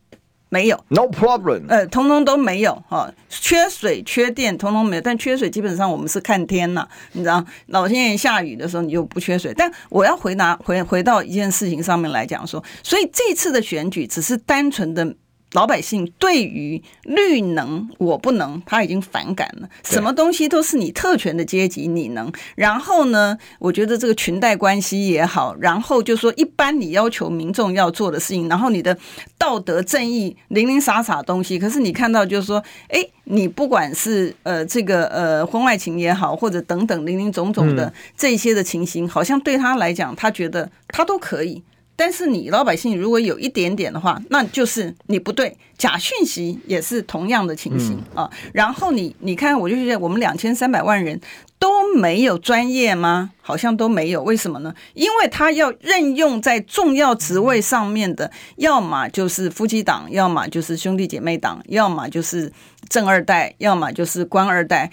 [0.50, 9.52] 没有，No problem，呃，通通都没有哈，缺水缺电通通没有，但缺水基本上我们是看天呐，你知道，老天爷下雨的时候你就不缺水。
[9.54, 15.14] 但我要回答回回到一件事情上面来讲说，所以这次的选举只是单纯的。
[15.52, 19.68] 老百姓对于绿能我不能，他已经反感了。
[19.82, 22.30] 什么东西都是你特权的阶级，你能。
[22.54, 28.96] 然后呢，我觉得这个裙带关系也好，然后就说一般你要求民众要做的事情，然后你的
[29.38, 31.58] 道德正义零零散散东西。
[31.58, 41.62] 可是你看到就是说，哎，你不管是呃这个呃婚外情也好，或者等等零零总总的这些的情形，好像对他来讲，他觉得他都可以。
[41.98, 45.56] 但是你老百姓如果有一点点的话，那就是你不对。
[45.76, 48.28] 假讯息也是同样的情形啊。
[48.52, 51.20] 然后你你看，我就觉得我们两千三百万人
[51.58, 53.30] 都没有专业吗？
[53.40, 54.22] 好像都没有。
[54.22, 54.72] 为什么呢？
[54.94, 62.52] 因为他要任用在重要职位上面的，要么就是夫妻党，要么就是兄弟姐妹党，要么就是
[62.88, 64.90] 正二代，要么就是官二代。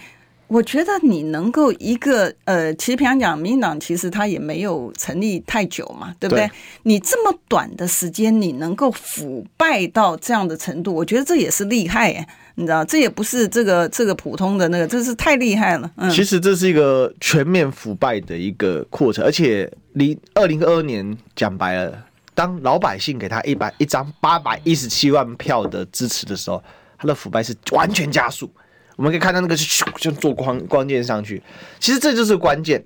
[0.48, 6.46] 我觉得你能够一个呃，其实平常讲，民进党其实他也没有成立太久嘛，对不对？
[6.46, 6.50] 对。
[6.84, 15.90] 你这么短的时间，你能够腐败到这样的程度，我觉得这也是厉害耶，你知道，这也不是这个这个普通的那个，这是太厉害了。
[15.96, 22.04] 嗯，其实这是一个全面腐败的一个过程，而且离二零二二年讲白了，
[22.34, 26.62] 当老百姓给他一百一张八百一十七万票的支持的时候，
[26.96, 28.48] 他的腐败是完全加速。
[28.96, 31.42] 我们可以看到那个是咻就做光光剑上去，
[31.78, 32.82] 其实这就是关键。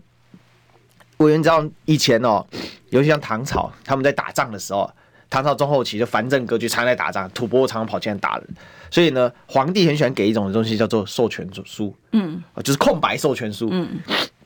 [1.19, 2.47] 委员知道以前哦，
[2.89, 4.91] 尤其像唐朝，他们在打仗的时候，
[5.29, 8.47] 唐朝中后期就藩镇割据，常在打仗，吐蕃常常跑进来打人，
[8.91, 14.01] 所以呢，皇帝很喜欢给一种东西叫做授权书，嗯，就是空白授权书，嗯，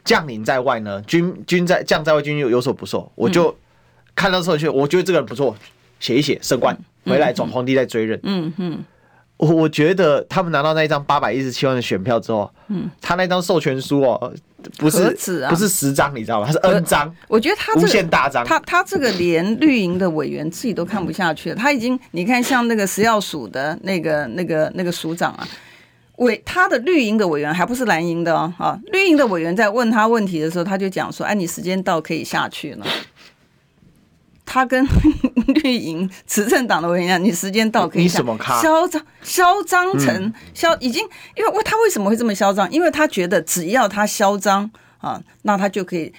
[0.05, 3.57] 将领在外呢，军军在将在外，军有有所不受，我就
[4.16, 5.57] 看到授权，我觉得这个人不错，
[6.00, 8.85] 写一写升官回来，总皇帝再追认，嗯嗯。
[9.37, 14.33] 我我觉得他们拿到那一张八百一十七万的选票之后，嗯，他那张授权书哦，
[14.79, 15.05] 不是
[15.49, 16.47] 不是十张，你知道吗？
[16.47, 17.14] 他是 N 张。
[17.27, 21.57] 我觉得他无限大张，他他这个连绿营的委员自己都看不下去了。
[21.57, 25.47] 他已经，你看像那个食药署的那个那个那个署长啊，
[26.19, 32.87] 委他的绿营的委员还不是蓝营的哦，啊，绿营的委员在问他问题的时候，他就讲说：“哎，你时间到可以下去了。”
[34.47, 34.87] 他跟
[35.63, 38.27] 绿营执政党的委员讲：“你时间到可以下去。”
[38.63, 41.03] 嚣张，嚣张成嚣，已经
[41.37, 42.71] 因为他为什么会这么嚣张？
[42.71, 46.13] 因为他觉得只要他嚣张啊，那他就可以。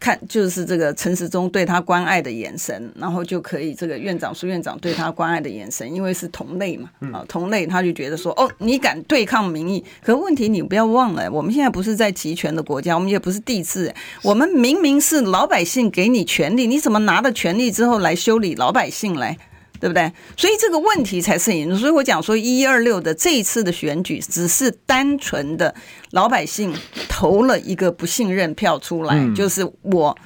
[0.00, 19.36] 看，就是这个陈时中对他关爱的眼神，然后就可以这个院长、苏院长对他关爱的眼神，因为是同类嘛，啊，同类，他就觉得说，哦，你敢对抗民意，可问题你不要忘了，我们现在不是在集权的国家，我们也不是帝制，我们明明是老百姓给你权利，你怎么拿了权利之后来修理老百姓来？
[19.82, 20.12] 对不对？
[20.36, 21.76] 所以这个问题才是严重。
[21.76, 25.74] 所以我讲说，一一二六的这一次的选举，只是单纯的
[26.12, 26.72] 老百姓
[27.08, 30.16] 投了一个不信任票出来，嗯、就是我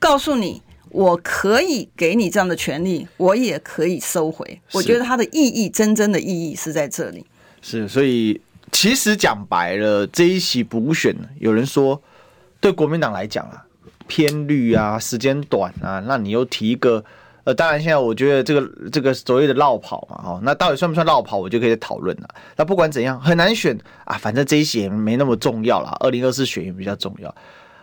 [0.00, 4.60] 告诉你，我可以给你这样的权利，我也可以收回。
[4.72, 7.24] 我觉得它的意义，真正的意义是在这里。
[7.62, 8.40] 是，所以
[8.72, 12.02] 其实讲白了，这一席补选，有人说
[12.58, 13.64] 对国民党来讲啊，
[14.08, 17.04] 偏绿啊，时间短啊，那你又提一个。
[17.48, 22.28] 呃，当然，现在我觉得这个这个所谓的落跑嘛，哦，那到底算不算落跑，我就可以讨论了。
[22.56, 23.74] 那不管怎样，很难选
[24.04, 25.96] 啊，反正这一些没那么重要了。
[26.00, 27.34] 二零二四选举比较重要。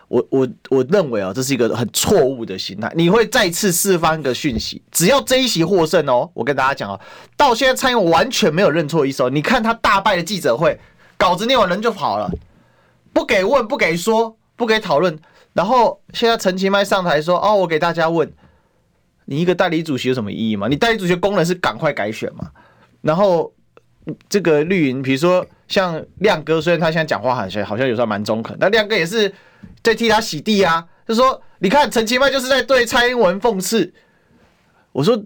[0.06, 2.92] 我我我认为啊，这是一个很错误的心态。
[2.94, 7.00] 你会再次释放一个讯息，只要这一席获胜哦，我跟大家讲哦，
[7.36, 9.28] 到现在蔡英文完全没有认错一手。
[9.28, 10.78] 你看他大败的记者会，
[11.16, 12.30] 稿子念完人就跑了，
[13.12, 15.18] 不给问，不给说，不给讨论。
[15.54, 18.32] 然后现在陈其迈上台说，哦，我给大家问。
[19.26, 20.68] 你一个代理主席有什么意义吗？
[20.68, 22.48] 你代理主席的功能是赶快改选嘛。
[23.02, 23.52] 然后
[24.28, 29.32] 这个绿营，比如说像亮哥，虽然他现在讲话好像好像有时候蛮中肯，但亮哥也是
[29.82, 30.86] 在替他洗地啊。
[31.06, 33.92] 就说你看陈其迈就是在对蔡英文讽刺。
[34.92, 35.20] 我说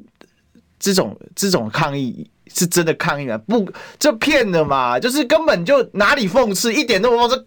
[0.79, 3.39] 这种这种抗议是真的抗议啊？
[3.47, 7.47] 不，这骗的嘛，就是根本就哪里讽刺一点都不讽刺。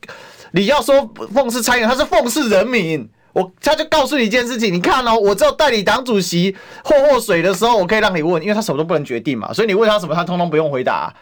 [0.51, 3.09] 你要说讽刺蔡英文，他是讽刺人民。
[3.33, 11.13] 我他就告诉你一件事情，你看哦，我只有代理党主席霍霍水的时候，我可以让你问，因为他什么都不能决定嘛，所以你问他什么，他通通不用回答。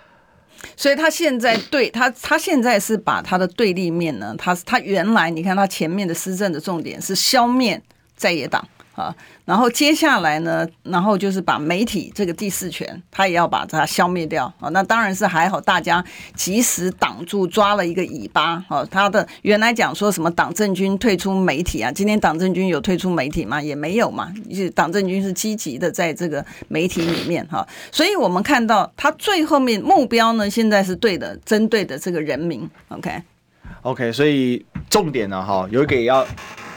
[0.76, 7.82] 所以他现在对他，他现在是把他的对立面呢，他他原来你看他前面的施政的重点是消灭
[8.16, 8.64] 在野党。
[9.02, 14.70] 啊，然后接下来呢，然后就是把媒体这个第四权，他也要把它消灭掉啊。
[14.70, 16.04] 那当然是还好，大家
[16.36, 18.64] 及时挡住，抓了一个尾巴。
[18.68, 23.60] 啊，他的原来讲说什么党政军退出媒体啊，今天党政军有退出媒体吗？
[23.62, 24.32] 也没有嘛。
[24.54, 27.68] 是党政军是积极的在这个媒体里面哈。
[27.92, 32.70] 所以我们看到他最后面目标呢，现在是对的，针对的这个人民。
[32.90, 36.26] OK，OK，所以重点呢，哈，有一个也要。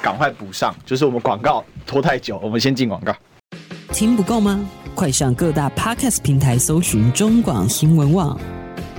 [0.05, 3.11] 赶快补上，就是我们广告拖太久，我们先进广告。
[3.91, 4.61] 听不够吗？
[4.95, 8.39] 快上各大 Podcast 平台搜寻中广新闻网，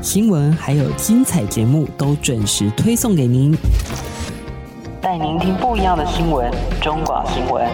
[0.02, 3.56] 新闻还有精彩节目都准时推送给您，
[5.00, 6.52] 带您听不一样的新闻。
[6.82, 7.70] 中广新闻，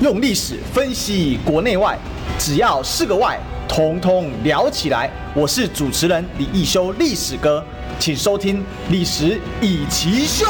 [0.00, 1.98] 用历史分析国内外，
[2.38, 5.10] 只要是个“外”，统统聊起来。
[5.34, 7.60] 我是主持人李易修，历史哥。
[7.98, 8.58] 请收听
[8.90, 10.46] 《历史易起秀》，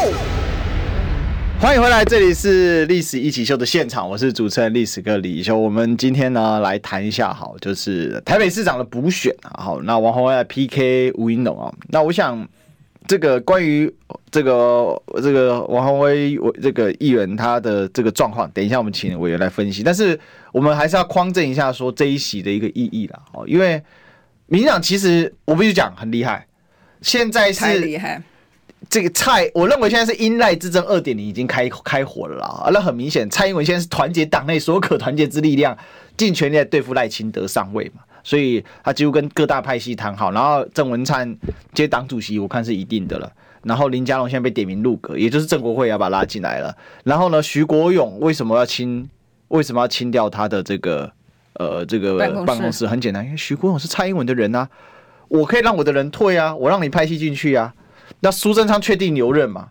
[1.61, 5.57] 欢迎回来，这里是《历史一起秀》的现场，我是主持人历史哥李易修。
[5.57, 9.63] 我们今天呢来谈一下，好，就是台北市长的补选啊。
[9.63, 11.73] 好，那王鸿薇 PK 吴英龙啊。
[11.89, 12.47] 那我想，
[13.07, 13.93] 这个关于
[14.31, 19.83] 这个这个王宏威，我这个议员他的这个状况，等一下我们请委员来分析。
[19.83, 20.19] 但是
[20.53, 23.21] 我们还是要匡正一下，说这一席的一个意义啦。
[23.33, 23.81] 哦，因为
[24.47, 26.47] 民进党其实我必须讲很厉害。
[27.01, 28.01] 现在是
[28.91, 32.71] 这个蔡，我认为现在是英赖之争二点零已经开开火了啦。
[32.73, 35.77] 那很明显，蔡英文现在是团结党内所有可团结之力量，
[36.17, 38.03] 尽全力来对付赖清德上位嘛。
[38.23, 41.37] 所以他几乎跟各大派系谈好，然后郑文灿
[41.73, 43.31] 接党主席，我看是一定的了。
[43.63, 46.75] 然后林佳龙现在被点名入阁，也就是郑国会要把他拉进来了。
[47.05, 49.09] 然后呢，徐国勇为什么要清？
[49.49, 51.11] 为什么要清掉他的这个
[51.55, 52.87] 呃这个办公室？
[52.87, 54.69] 很简单，因为徐国勇是蔡英文的人啊。
[55.29, 57.73] 我可以让我的人退啊，我让你拍戏进去啊。
[58.21, 59.69] 那苏贞昌确定留任嘛？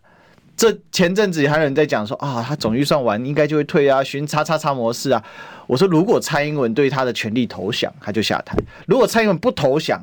[0.55, 5.23] 这前阵子还有人在讲说啊，他总预算完应该就会退啊，循叉叉叉模式啊。
[5.65, 9.99] 我说如果蔡英文对他的权力投降，他就下台；如果蔡英文不投降，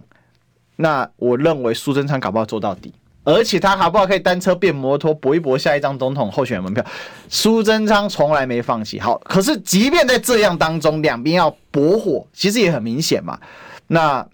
[0.77, 2.93] 那我认为苏贞昌搞不好做到底，
[3.23, 6.85] 而且他搞不好可以单车变摩托搏一搏下一张总统候选人门票。
[7.29, 8.99] 苏贞昌从来没放弃。
[8.99, 13.39] 好，可是即便在这样当中，两边要搏火，其实也很明显嘛。
[13.87, 14.27] 那。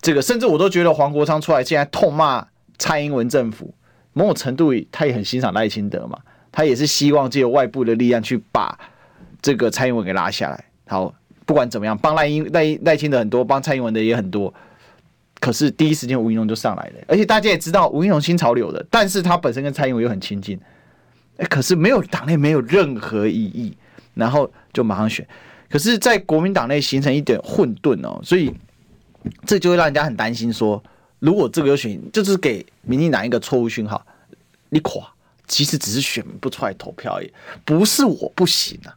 [0.00, 2.46] 这个甚至我都觉得黄国昌出来现在痛骂
[2.78, 3.74] 蔡英文政府，
[4.12, 6.18] 某种程度他也很欣赏赖清德嘛，
[6.52, 8.78] 他也是希望借外部的力量去把
[9.42, 10.64] 这个蔡英文给拉下来。
[10.86, 14.52] 好，不管怎么样，帮赖英赖赖清德很多，帮蔡英文的也很多。
[15.40, 20.58] 可是第一时间吴英龙就上来了，而且大家也知道吴英龙新潮流的，但是他本身跟蔡英文又很亲近，
[21.36, 23.76] 哎，可是没有党内没有任何意义，
[24.14, 25.24] 然后就马上选，
[25.70, 28.52] 可是，在国民党内形成一点混沌哦，所以
[29.46, 30.82] 这就会让人家很担心说，
[31.18, 34.04] 如果这个选，就是给民进党一个错误讯号，
[34.68, 35.02] 你垮，
[35.46, 37.32] 其实只是选不出来投票而已，
[37.64, 38.94] 不是我不行啊。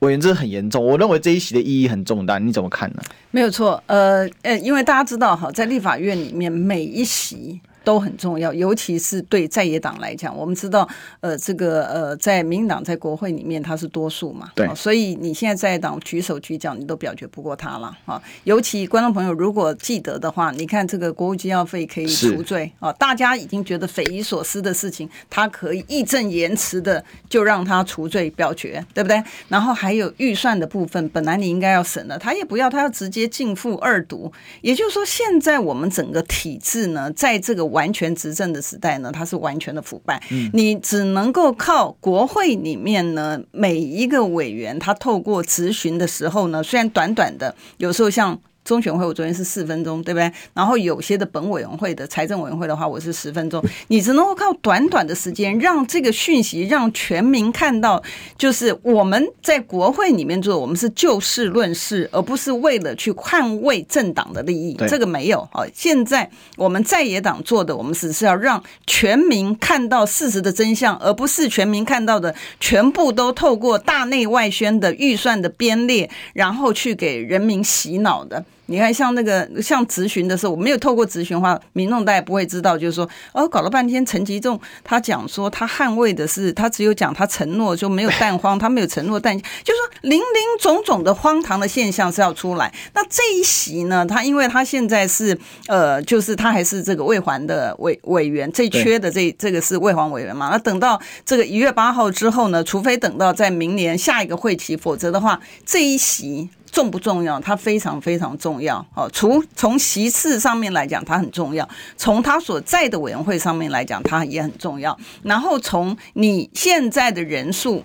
[0.00, 3.02] 委员，这很严重，我认为这一席的意义很重大，你怎么看呢？
[3.30, 7.60] 没有错，呃呃，因为大家知道哈，在立法院里面每一席。
[7.86, 10.88] 都很重要，尤其是对在野党来讲，我们知道，
[11.20, 18.20] 呃，这个呃，在民进党在国会里面他是多数嘛，对，所以你现在在野党举手举脚，你都表决不过他了啊。
[18.42, 29.22] 尤其观众朋友如果记得的话，你看这个国务机要费可以除罪啊，大家已经觉得匪夷所思的事情，他可以义正言辞的就让他除罪表决，对不对？
[29.46, 34.32] 然后还有预算的部分，本来你应该要审的，他也不要，他要直接进付二读。
[34.62, 37.75] 也就是说，现在我们整个体制呢，在这个。
[37.76, 40.22] 完全执政的时代呢，它是完全的腐败。
[40.30, 48.40] 嗯，你只能够靠国会里面呢，每一个委员他透过质询的时候呢，虽然短短的，有时候像。
[48.66, 50.30] 中选会我昨天是四分钟，对不对？
[50.52, 53.64] 然后有些的本委员会的财政委员会的话，我是十分钟。
[53.86, 58.02] 你只能够靠短短的时间，让这个讯息让全民看到，
[58.36, 64.76] 就是我们在国会里面做，我们是就事论事，而不是为了去捍卫政党的利益。
[64.88, 65.62] 这个没有啊。
[65.72, 78.44] 现在我们在野党做的，我们只是要让全民看到事实的真相，而不是全民看到的全部都透过大内外宣的预算的编列，然后去给人民洗脑的。
[78.68, 92.74] 你看，像那个像咨询的时候，我没有透过咨询的话，民众大家不会知道，就是说，哦，搞了半天，陈吉仲他讲说他捍卫的是，他只有讲他承诺就没有蛋荒，他没有承诺蛋，就是说林林总总的荒唐的现象是要出来。
[92.92, 95.38] 那这一席呢，他因为他现在是
[95.68, 100.48] 呃，就是他还是这个卫环的委委员，最缺的这这个是卫环委员嘛。
[100.50, 106.48] 那等到这个一月八号之后呢，除非等到在明年下一个会期，否则的话，这一席。
[106.76, 107.40] 重不重要？
[107.40, 108.86] 它非常非常重要。
[108.94, 111.66] 哦，除从席次上面来讲，它很重要；
[111.96, 114.94] 从他所在的委员会上面来讲，它也很重要。
[115.22, 117.82] 然后从你现在的人数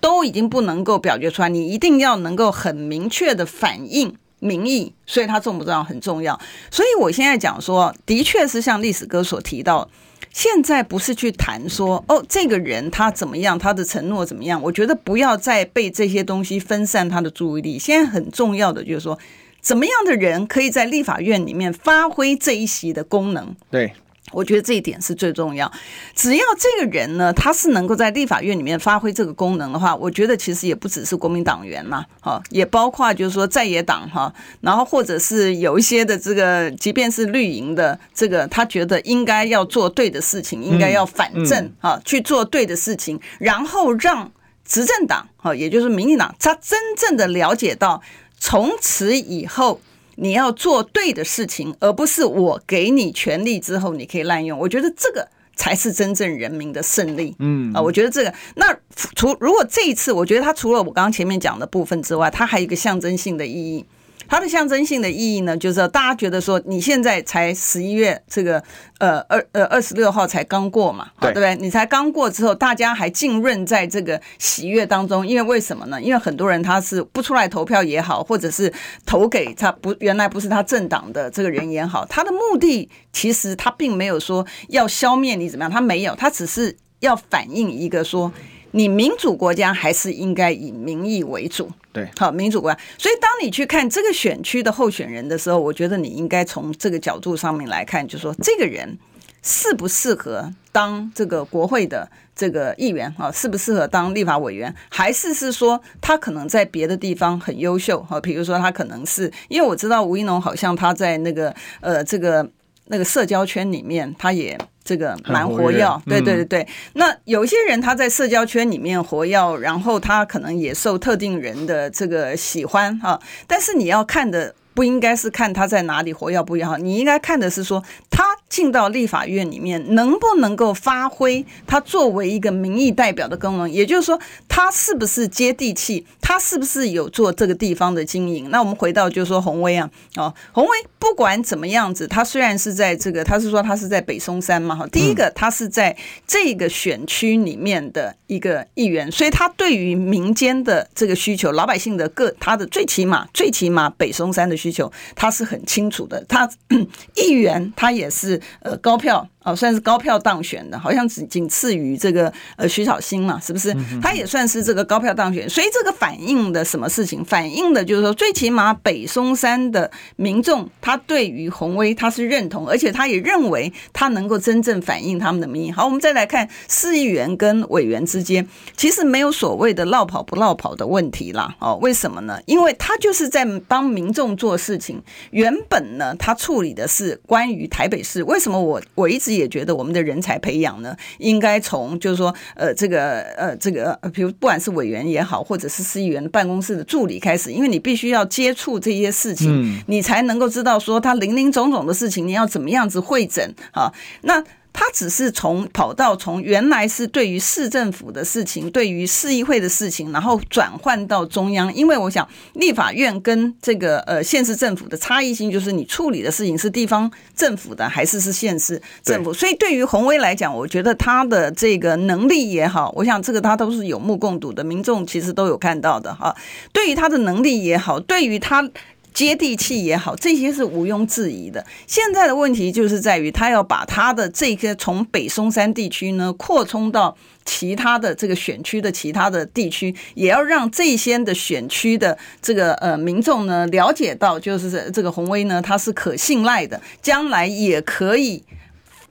[0.00, 5.84] 都已经不能够表决出来，你一定要能够很明确的反映民意，所以它重不重要？
[5.84, 6.40] 很重要。
[6.70, 9.86] 所以我现在讲说，的确是像历史哥所提到。
[10.32, 14.62] 现在不是去谈说哦，这个人他怎么样，他的承诺怎么样？
[14.62, 17.78] 我觉得不要再被这些东西分散他的注意力。
[17.78, 19.18] 现在很重要的就是说，
[19.60, 23.54] 怎么样的人可以在立法院里面发挥这一席的功能？
[23.70, 23.92] 对。
[24.32, 25.70] 我觉得这一点是最重要。
[26.14, 44.30] 只要这个人呢，他是能够在立法院里面发挥这个功能的话，我觉得其实也不只是国民党员嘛，哈，也包括就是说在野党哈，然后或者是有一些的这个，即便是绿营的这个，他觉得应该要做对的事情，应该要反正哈去做对的事情，然后让
[44.64, 48.00] 执政党哈，也就是民进党，他真正的了解到
[48.38, 49.80] 从此以后。
[50.16, 54.58] 你要做对的事情，而不是我给你权力之后你可以滥用。
[54.58, 57.34] 我觉得这个才是真正人民的胜利。
[57.38, 58.76] 嗯啊，我觉得这个那
[59.14, 63.84] 除如果这一次，我觉得它除了我刚刚前面讲的部分之外，它还有一个象征性的意义。
[64.30, 68.62] 它的象征性的意义呢，就是大家觉得说，你现在才十一月这个
[68.98, 71.56] 呃二呃二十六号才刚过嘛，对不对？
[71.56, 76.00] 你才刚过之后，大家还浸润在这个喜悦当中，因为为什么呢？
[76.00, 78.72] 因为很多人他是不出来投票也好，或者是
[79.04, 88.32] 投给他不原来不是他政党的这个人也好，他的目的其实他并没有说要消灭你怎么样，他没有，他只是要反映一个说。
[88.72, 92.78] 你民主国家还是应该以民意为主，对，好，民主国家。
[92.96, 98.98] 所以当你去看这个选区的候选人的时候，我觉得你应该从这个角度上面来看，就是说这个人
[99.42, 108.20] 适不适合当这个国会的这个议员啊，适不适合当立法委员，还是是说他可能在别的地方很优秀啊？
[108.20, 112.48] 比如说他可能是因为我知道吴一农好像他在那个呃这个
[112.86, 114.56] 那个社交圈里面，他也。
[114.82, 116.68] 这个蛮活跃，对对对对。
[116.94, 123.20] 那有些人他在社交圈里面活跃，然后他可能也受特定人的这个喜欢哈。
[123.46, 134.18] 但是你要看的不应该是看他在哪里活跃不活跃，你应该看的是说他进到立法院里面能不能够发挥他作为一个民意代表的功能，也就是说
[134.48, 138.50] 他是不是接地气，他是不是有做这个地方的经营。
[138.50, 145.96] 那我们回到就是说洪威啊，哦，洪威不管怎么样子，他虽然是在这个，他是说他是在北松山嘛，哈，第一个他是在
[146.26, 156.22] 这个选区里面的一个议员，所以他对于民间的这个需求，老百姓的个他的最起码最起码北松山的需求，他是很清楚的。
[156.28, 156.48] 他
[157.16, 159.26] 议员他也是呃高票。
[159.42, 163.74] 哦，算是高票当选的，好像只仅次于这个呃徐小新嘛，是不是？
[164.02, 167.24] 他也算是这个高票当选，所以这个反映的什么事情？
[167.24, 175.72] 反映的就是说，最起码北松山的民众，他对于鸿威他是认同，而且他也认为他能够真正反映他们的民意。
[175.72, 178.46] 好，我们再来看市议员跟委员之间，
[178.76, 181.56] 其实没有所谓的落跑不落跑的问题啦。
[181.60, 182.38] 哦，为什么呢？
[182.44, 185.02] 因为他就是在帮民众做事情。
[185.30, 189.30] 原本呢，他处理的是关于台北市，为什么我我一直。
[189.30, 203.94] 也觉得我们的人才培养呢，应该从就是说，呃，这个呃，这个，比如不管是委员也好，或者是市议员办公室的助理开始，因为你必须要接触这些事情，你才能够知道说他林林总总的事情，你要怎么样子会诊啊？
[204.22, 204.42] 那。
[204.72, 211.72] 他只是从跑道从原来是对于市政府的事情，对于市议会的事情，然后转换到中央。
[211.74, 219.32] 因为我想，立法院跟这个呃县市政府的差异性，就是你处理的事情是地方政府的，还是是县市政府。
[219.32, 226.34] 所以对于洪威来讲，我觉得他的这个能力也好，我想这个他都是有目共睹的，民众其实都有看到的哈。
[226.72, 228.70] 对于他的能力也好，对于他。
[229.12, 231.64] 接地气也好，这些是毋庸置疑的。
[231.86, 248.42] 现在的问题就是在于，他要把他的这个从北松山地区呢扩充到其他的这个选区的其他的地区，也要让这些的选区的这个呃民众呢了解到，就是这个鸿威呢他是可信赖的，将来也可以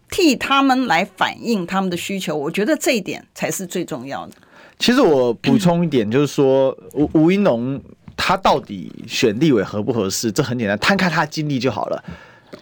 [0.09, 2.35] 替他们来反映他们的需求。
[2.35, 4.33] 我觉得这一点才是最重要的。
[4.79, 7.81] 其实我补充一点，就是说吴吴怡农。
[8.21, 10.29] 他到底选立委合不合适？
[10.29, 12.03] 这很简单，摊开他的经历就好了。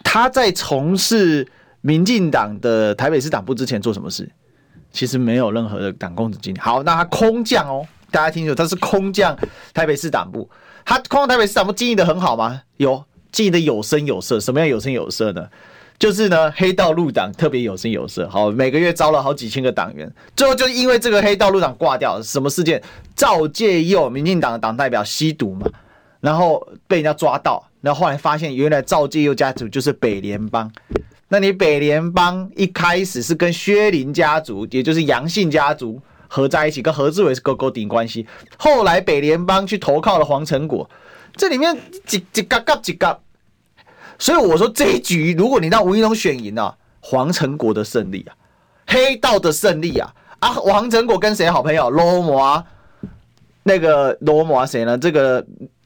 [0.03, 1.45] 他在从事
[1.82, 4.30] 民进党的台北市党部之前做什么事？
[4.91, 6.60] 其实没有任何的党公职经历。
[6.60, 9.36] 好，那他空降哦，大家听清楚，他是空降
[9.74, 10.47] 台北市党部。
[10.86, 12.62] 他空降台北市党部经营的很好吗？
[12.78, 14.39] 有，经营的有声有色。
[14.39, 15.47] 什么样有声有色呢？
[15.99, 22.21] 就是呢，黑道入党特别有声有色，好，每个月招了好几千个党员，最后就因为这个黑道入党挂掉。
[22.21, 22.79] 什么事件？
[23.15, 25.67] 赵介佑，民进党的党代表吸毒嘛，
[26.19, 30.71] 然后被人家抓到，然后后来发现原来赵介佑家族就是北联帮。
[31.29, 38.27] 那你北联帮一开始是跟薛林家族，也就是杨姓家族合在一起，跟何志伟是勾勾顶关系。
[38.57, 40.87] 后来北联帮去投靠了黄成果，
[41.35, 41.75] 这里面
[42.05, 43.17] 几几嘎嘎几嘎。
[44.20, 48.36] 所以我说这一局，如果你让吴怡农选赢了，黄成国的胜利啊，
[48.88, 50.49] 黑道的胜利啊啊！
[50.49, 51.89] 黄成国跟谁好朋友？
[51.89, 52.63] 罗摩啊，
[53.63, 54.97] 那个罗摩啊谁呢？
[54.97, 55.45] 这个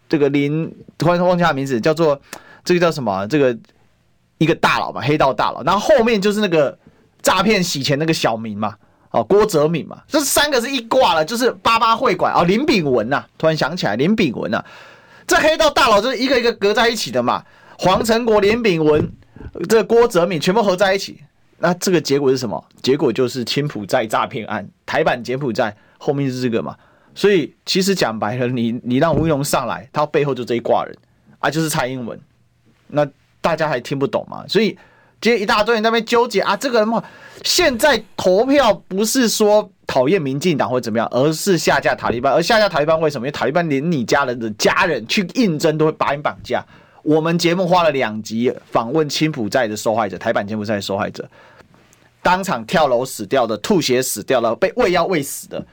[0.10, 2.20] 这个林突然忘记他名字，叫做
[2.64, 3.28] 这个叫什么？
[3.28, 3.58] 这个
[4.38, 5.62] 一个大佬嘛，黑道大佬。
[5.64, 6.78] 然后后面就是那个
[7.22, 8.76] 诈骗洗钱那个小明嘛，
[9.12, 14.66] 哦，郭哲敏嘛，这三个是一挂了，就是八八会馆哦，林炳文呐、啊，突然想起来林炳文呐、啊，
[15.28, 17.44] 这黑道大佬就是一个一个隔在一起的嘛。
[17.82, 19.12] 黄成国、连炳文、
[19.68, 21.20] 这郭哲敏全部合在一起，
[21.58, 22.64] 那这个结果是什么？
[22.84, 26.76] 结果就是柬埔寨诈骗案，台版柬埔寨后面是这个嘛？
[27.16, 30.96] 所以其实讲白了，你你让吴怡农上来，他背后就这一挂人
[31.40, 32.20] 啊，就是蔡英文。
[32.86, 33.04] 那
[33.42, 34.46] 大家还听不懂吗？
[34.48, 34.78] 所以
[35.20, 37.04] 今天一大堆人在那边纠结啊，这个人嘛，
[37.44, 42.32] 现在投票不是说讨厌民进党或怎么样，而是下架塔利班。
[42.32, 43.26] 而下架塔利班为什么？
[43.26, 46.64] 因为塔利班连你家人的家人去应征都会把你绑架。
[47.04, 51.28] 我们节目花了两集访问柬埔寨的受害者，台版柬埔寨的受害者，
[52.22, 55.66] 当场跳楼死掉的，吐血死掉的，被喂药喂死的，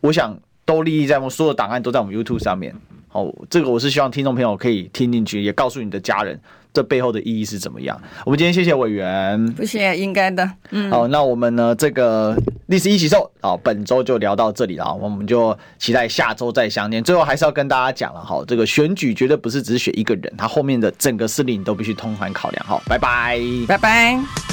[0.00, 2.74] 我想都利益在我们，所有档案都在我们 YouTube 上面。
[3.08, 6.38] 好，这个我是希望听众朋友可以听进去，也告诉你的家人。
[6.72, 8.00] 这背后的意义是怎么样？
[8.24, 10.48] 我们今天谢谢委员，不谢应该的。
[10.70, 11.74] 嗯，好，那我们呢？
[11.74, 17.02] 这个历史一起受，好，本周就聊到这里了，我们就期待下周再相见。
[17.02, 22.66] 最后还是要跟大家讲了，哈，这个选举绝对不是只是选一个人，他后面的整个势力你都必须通盘考量。
[22.66, 24.47] 好，拜拜，拜拜。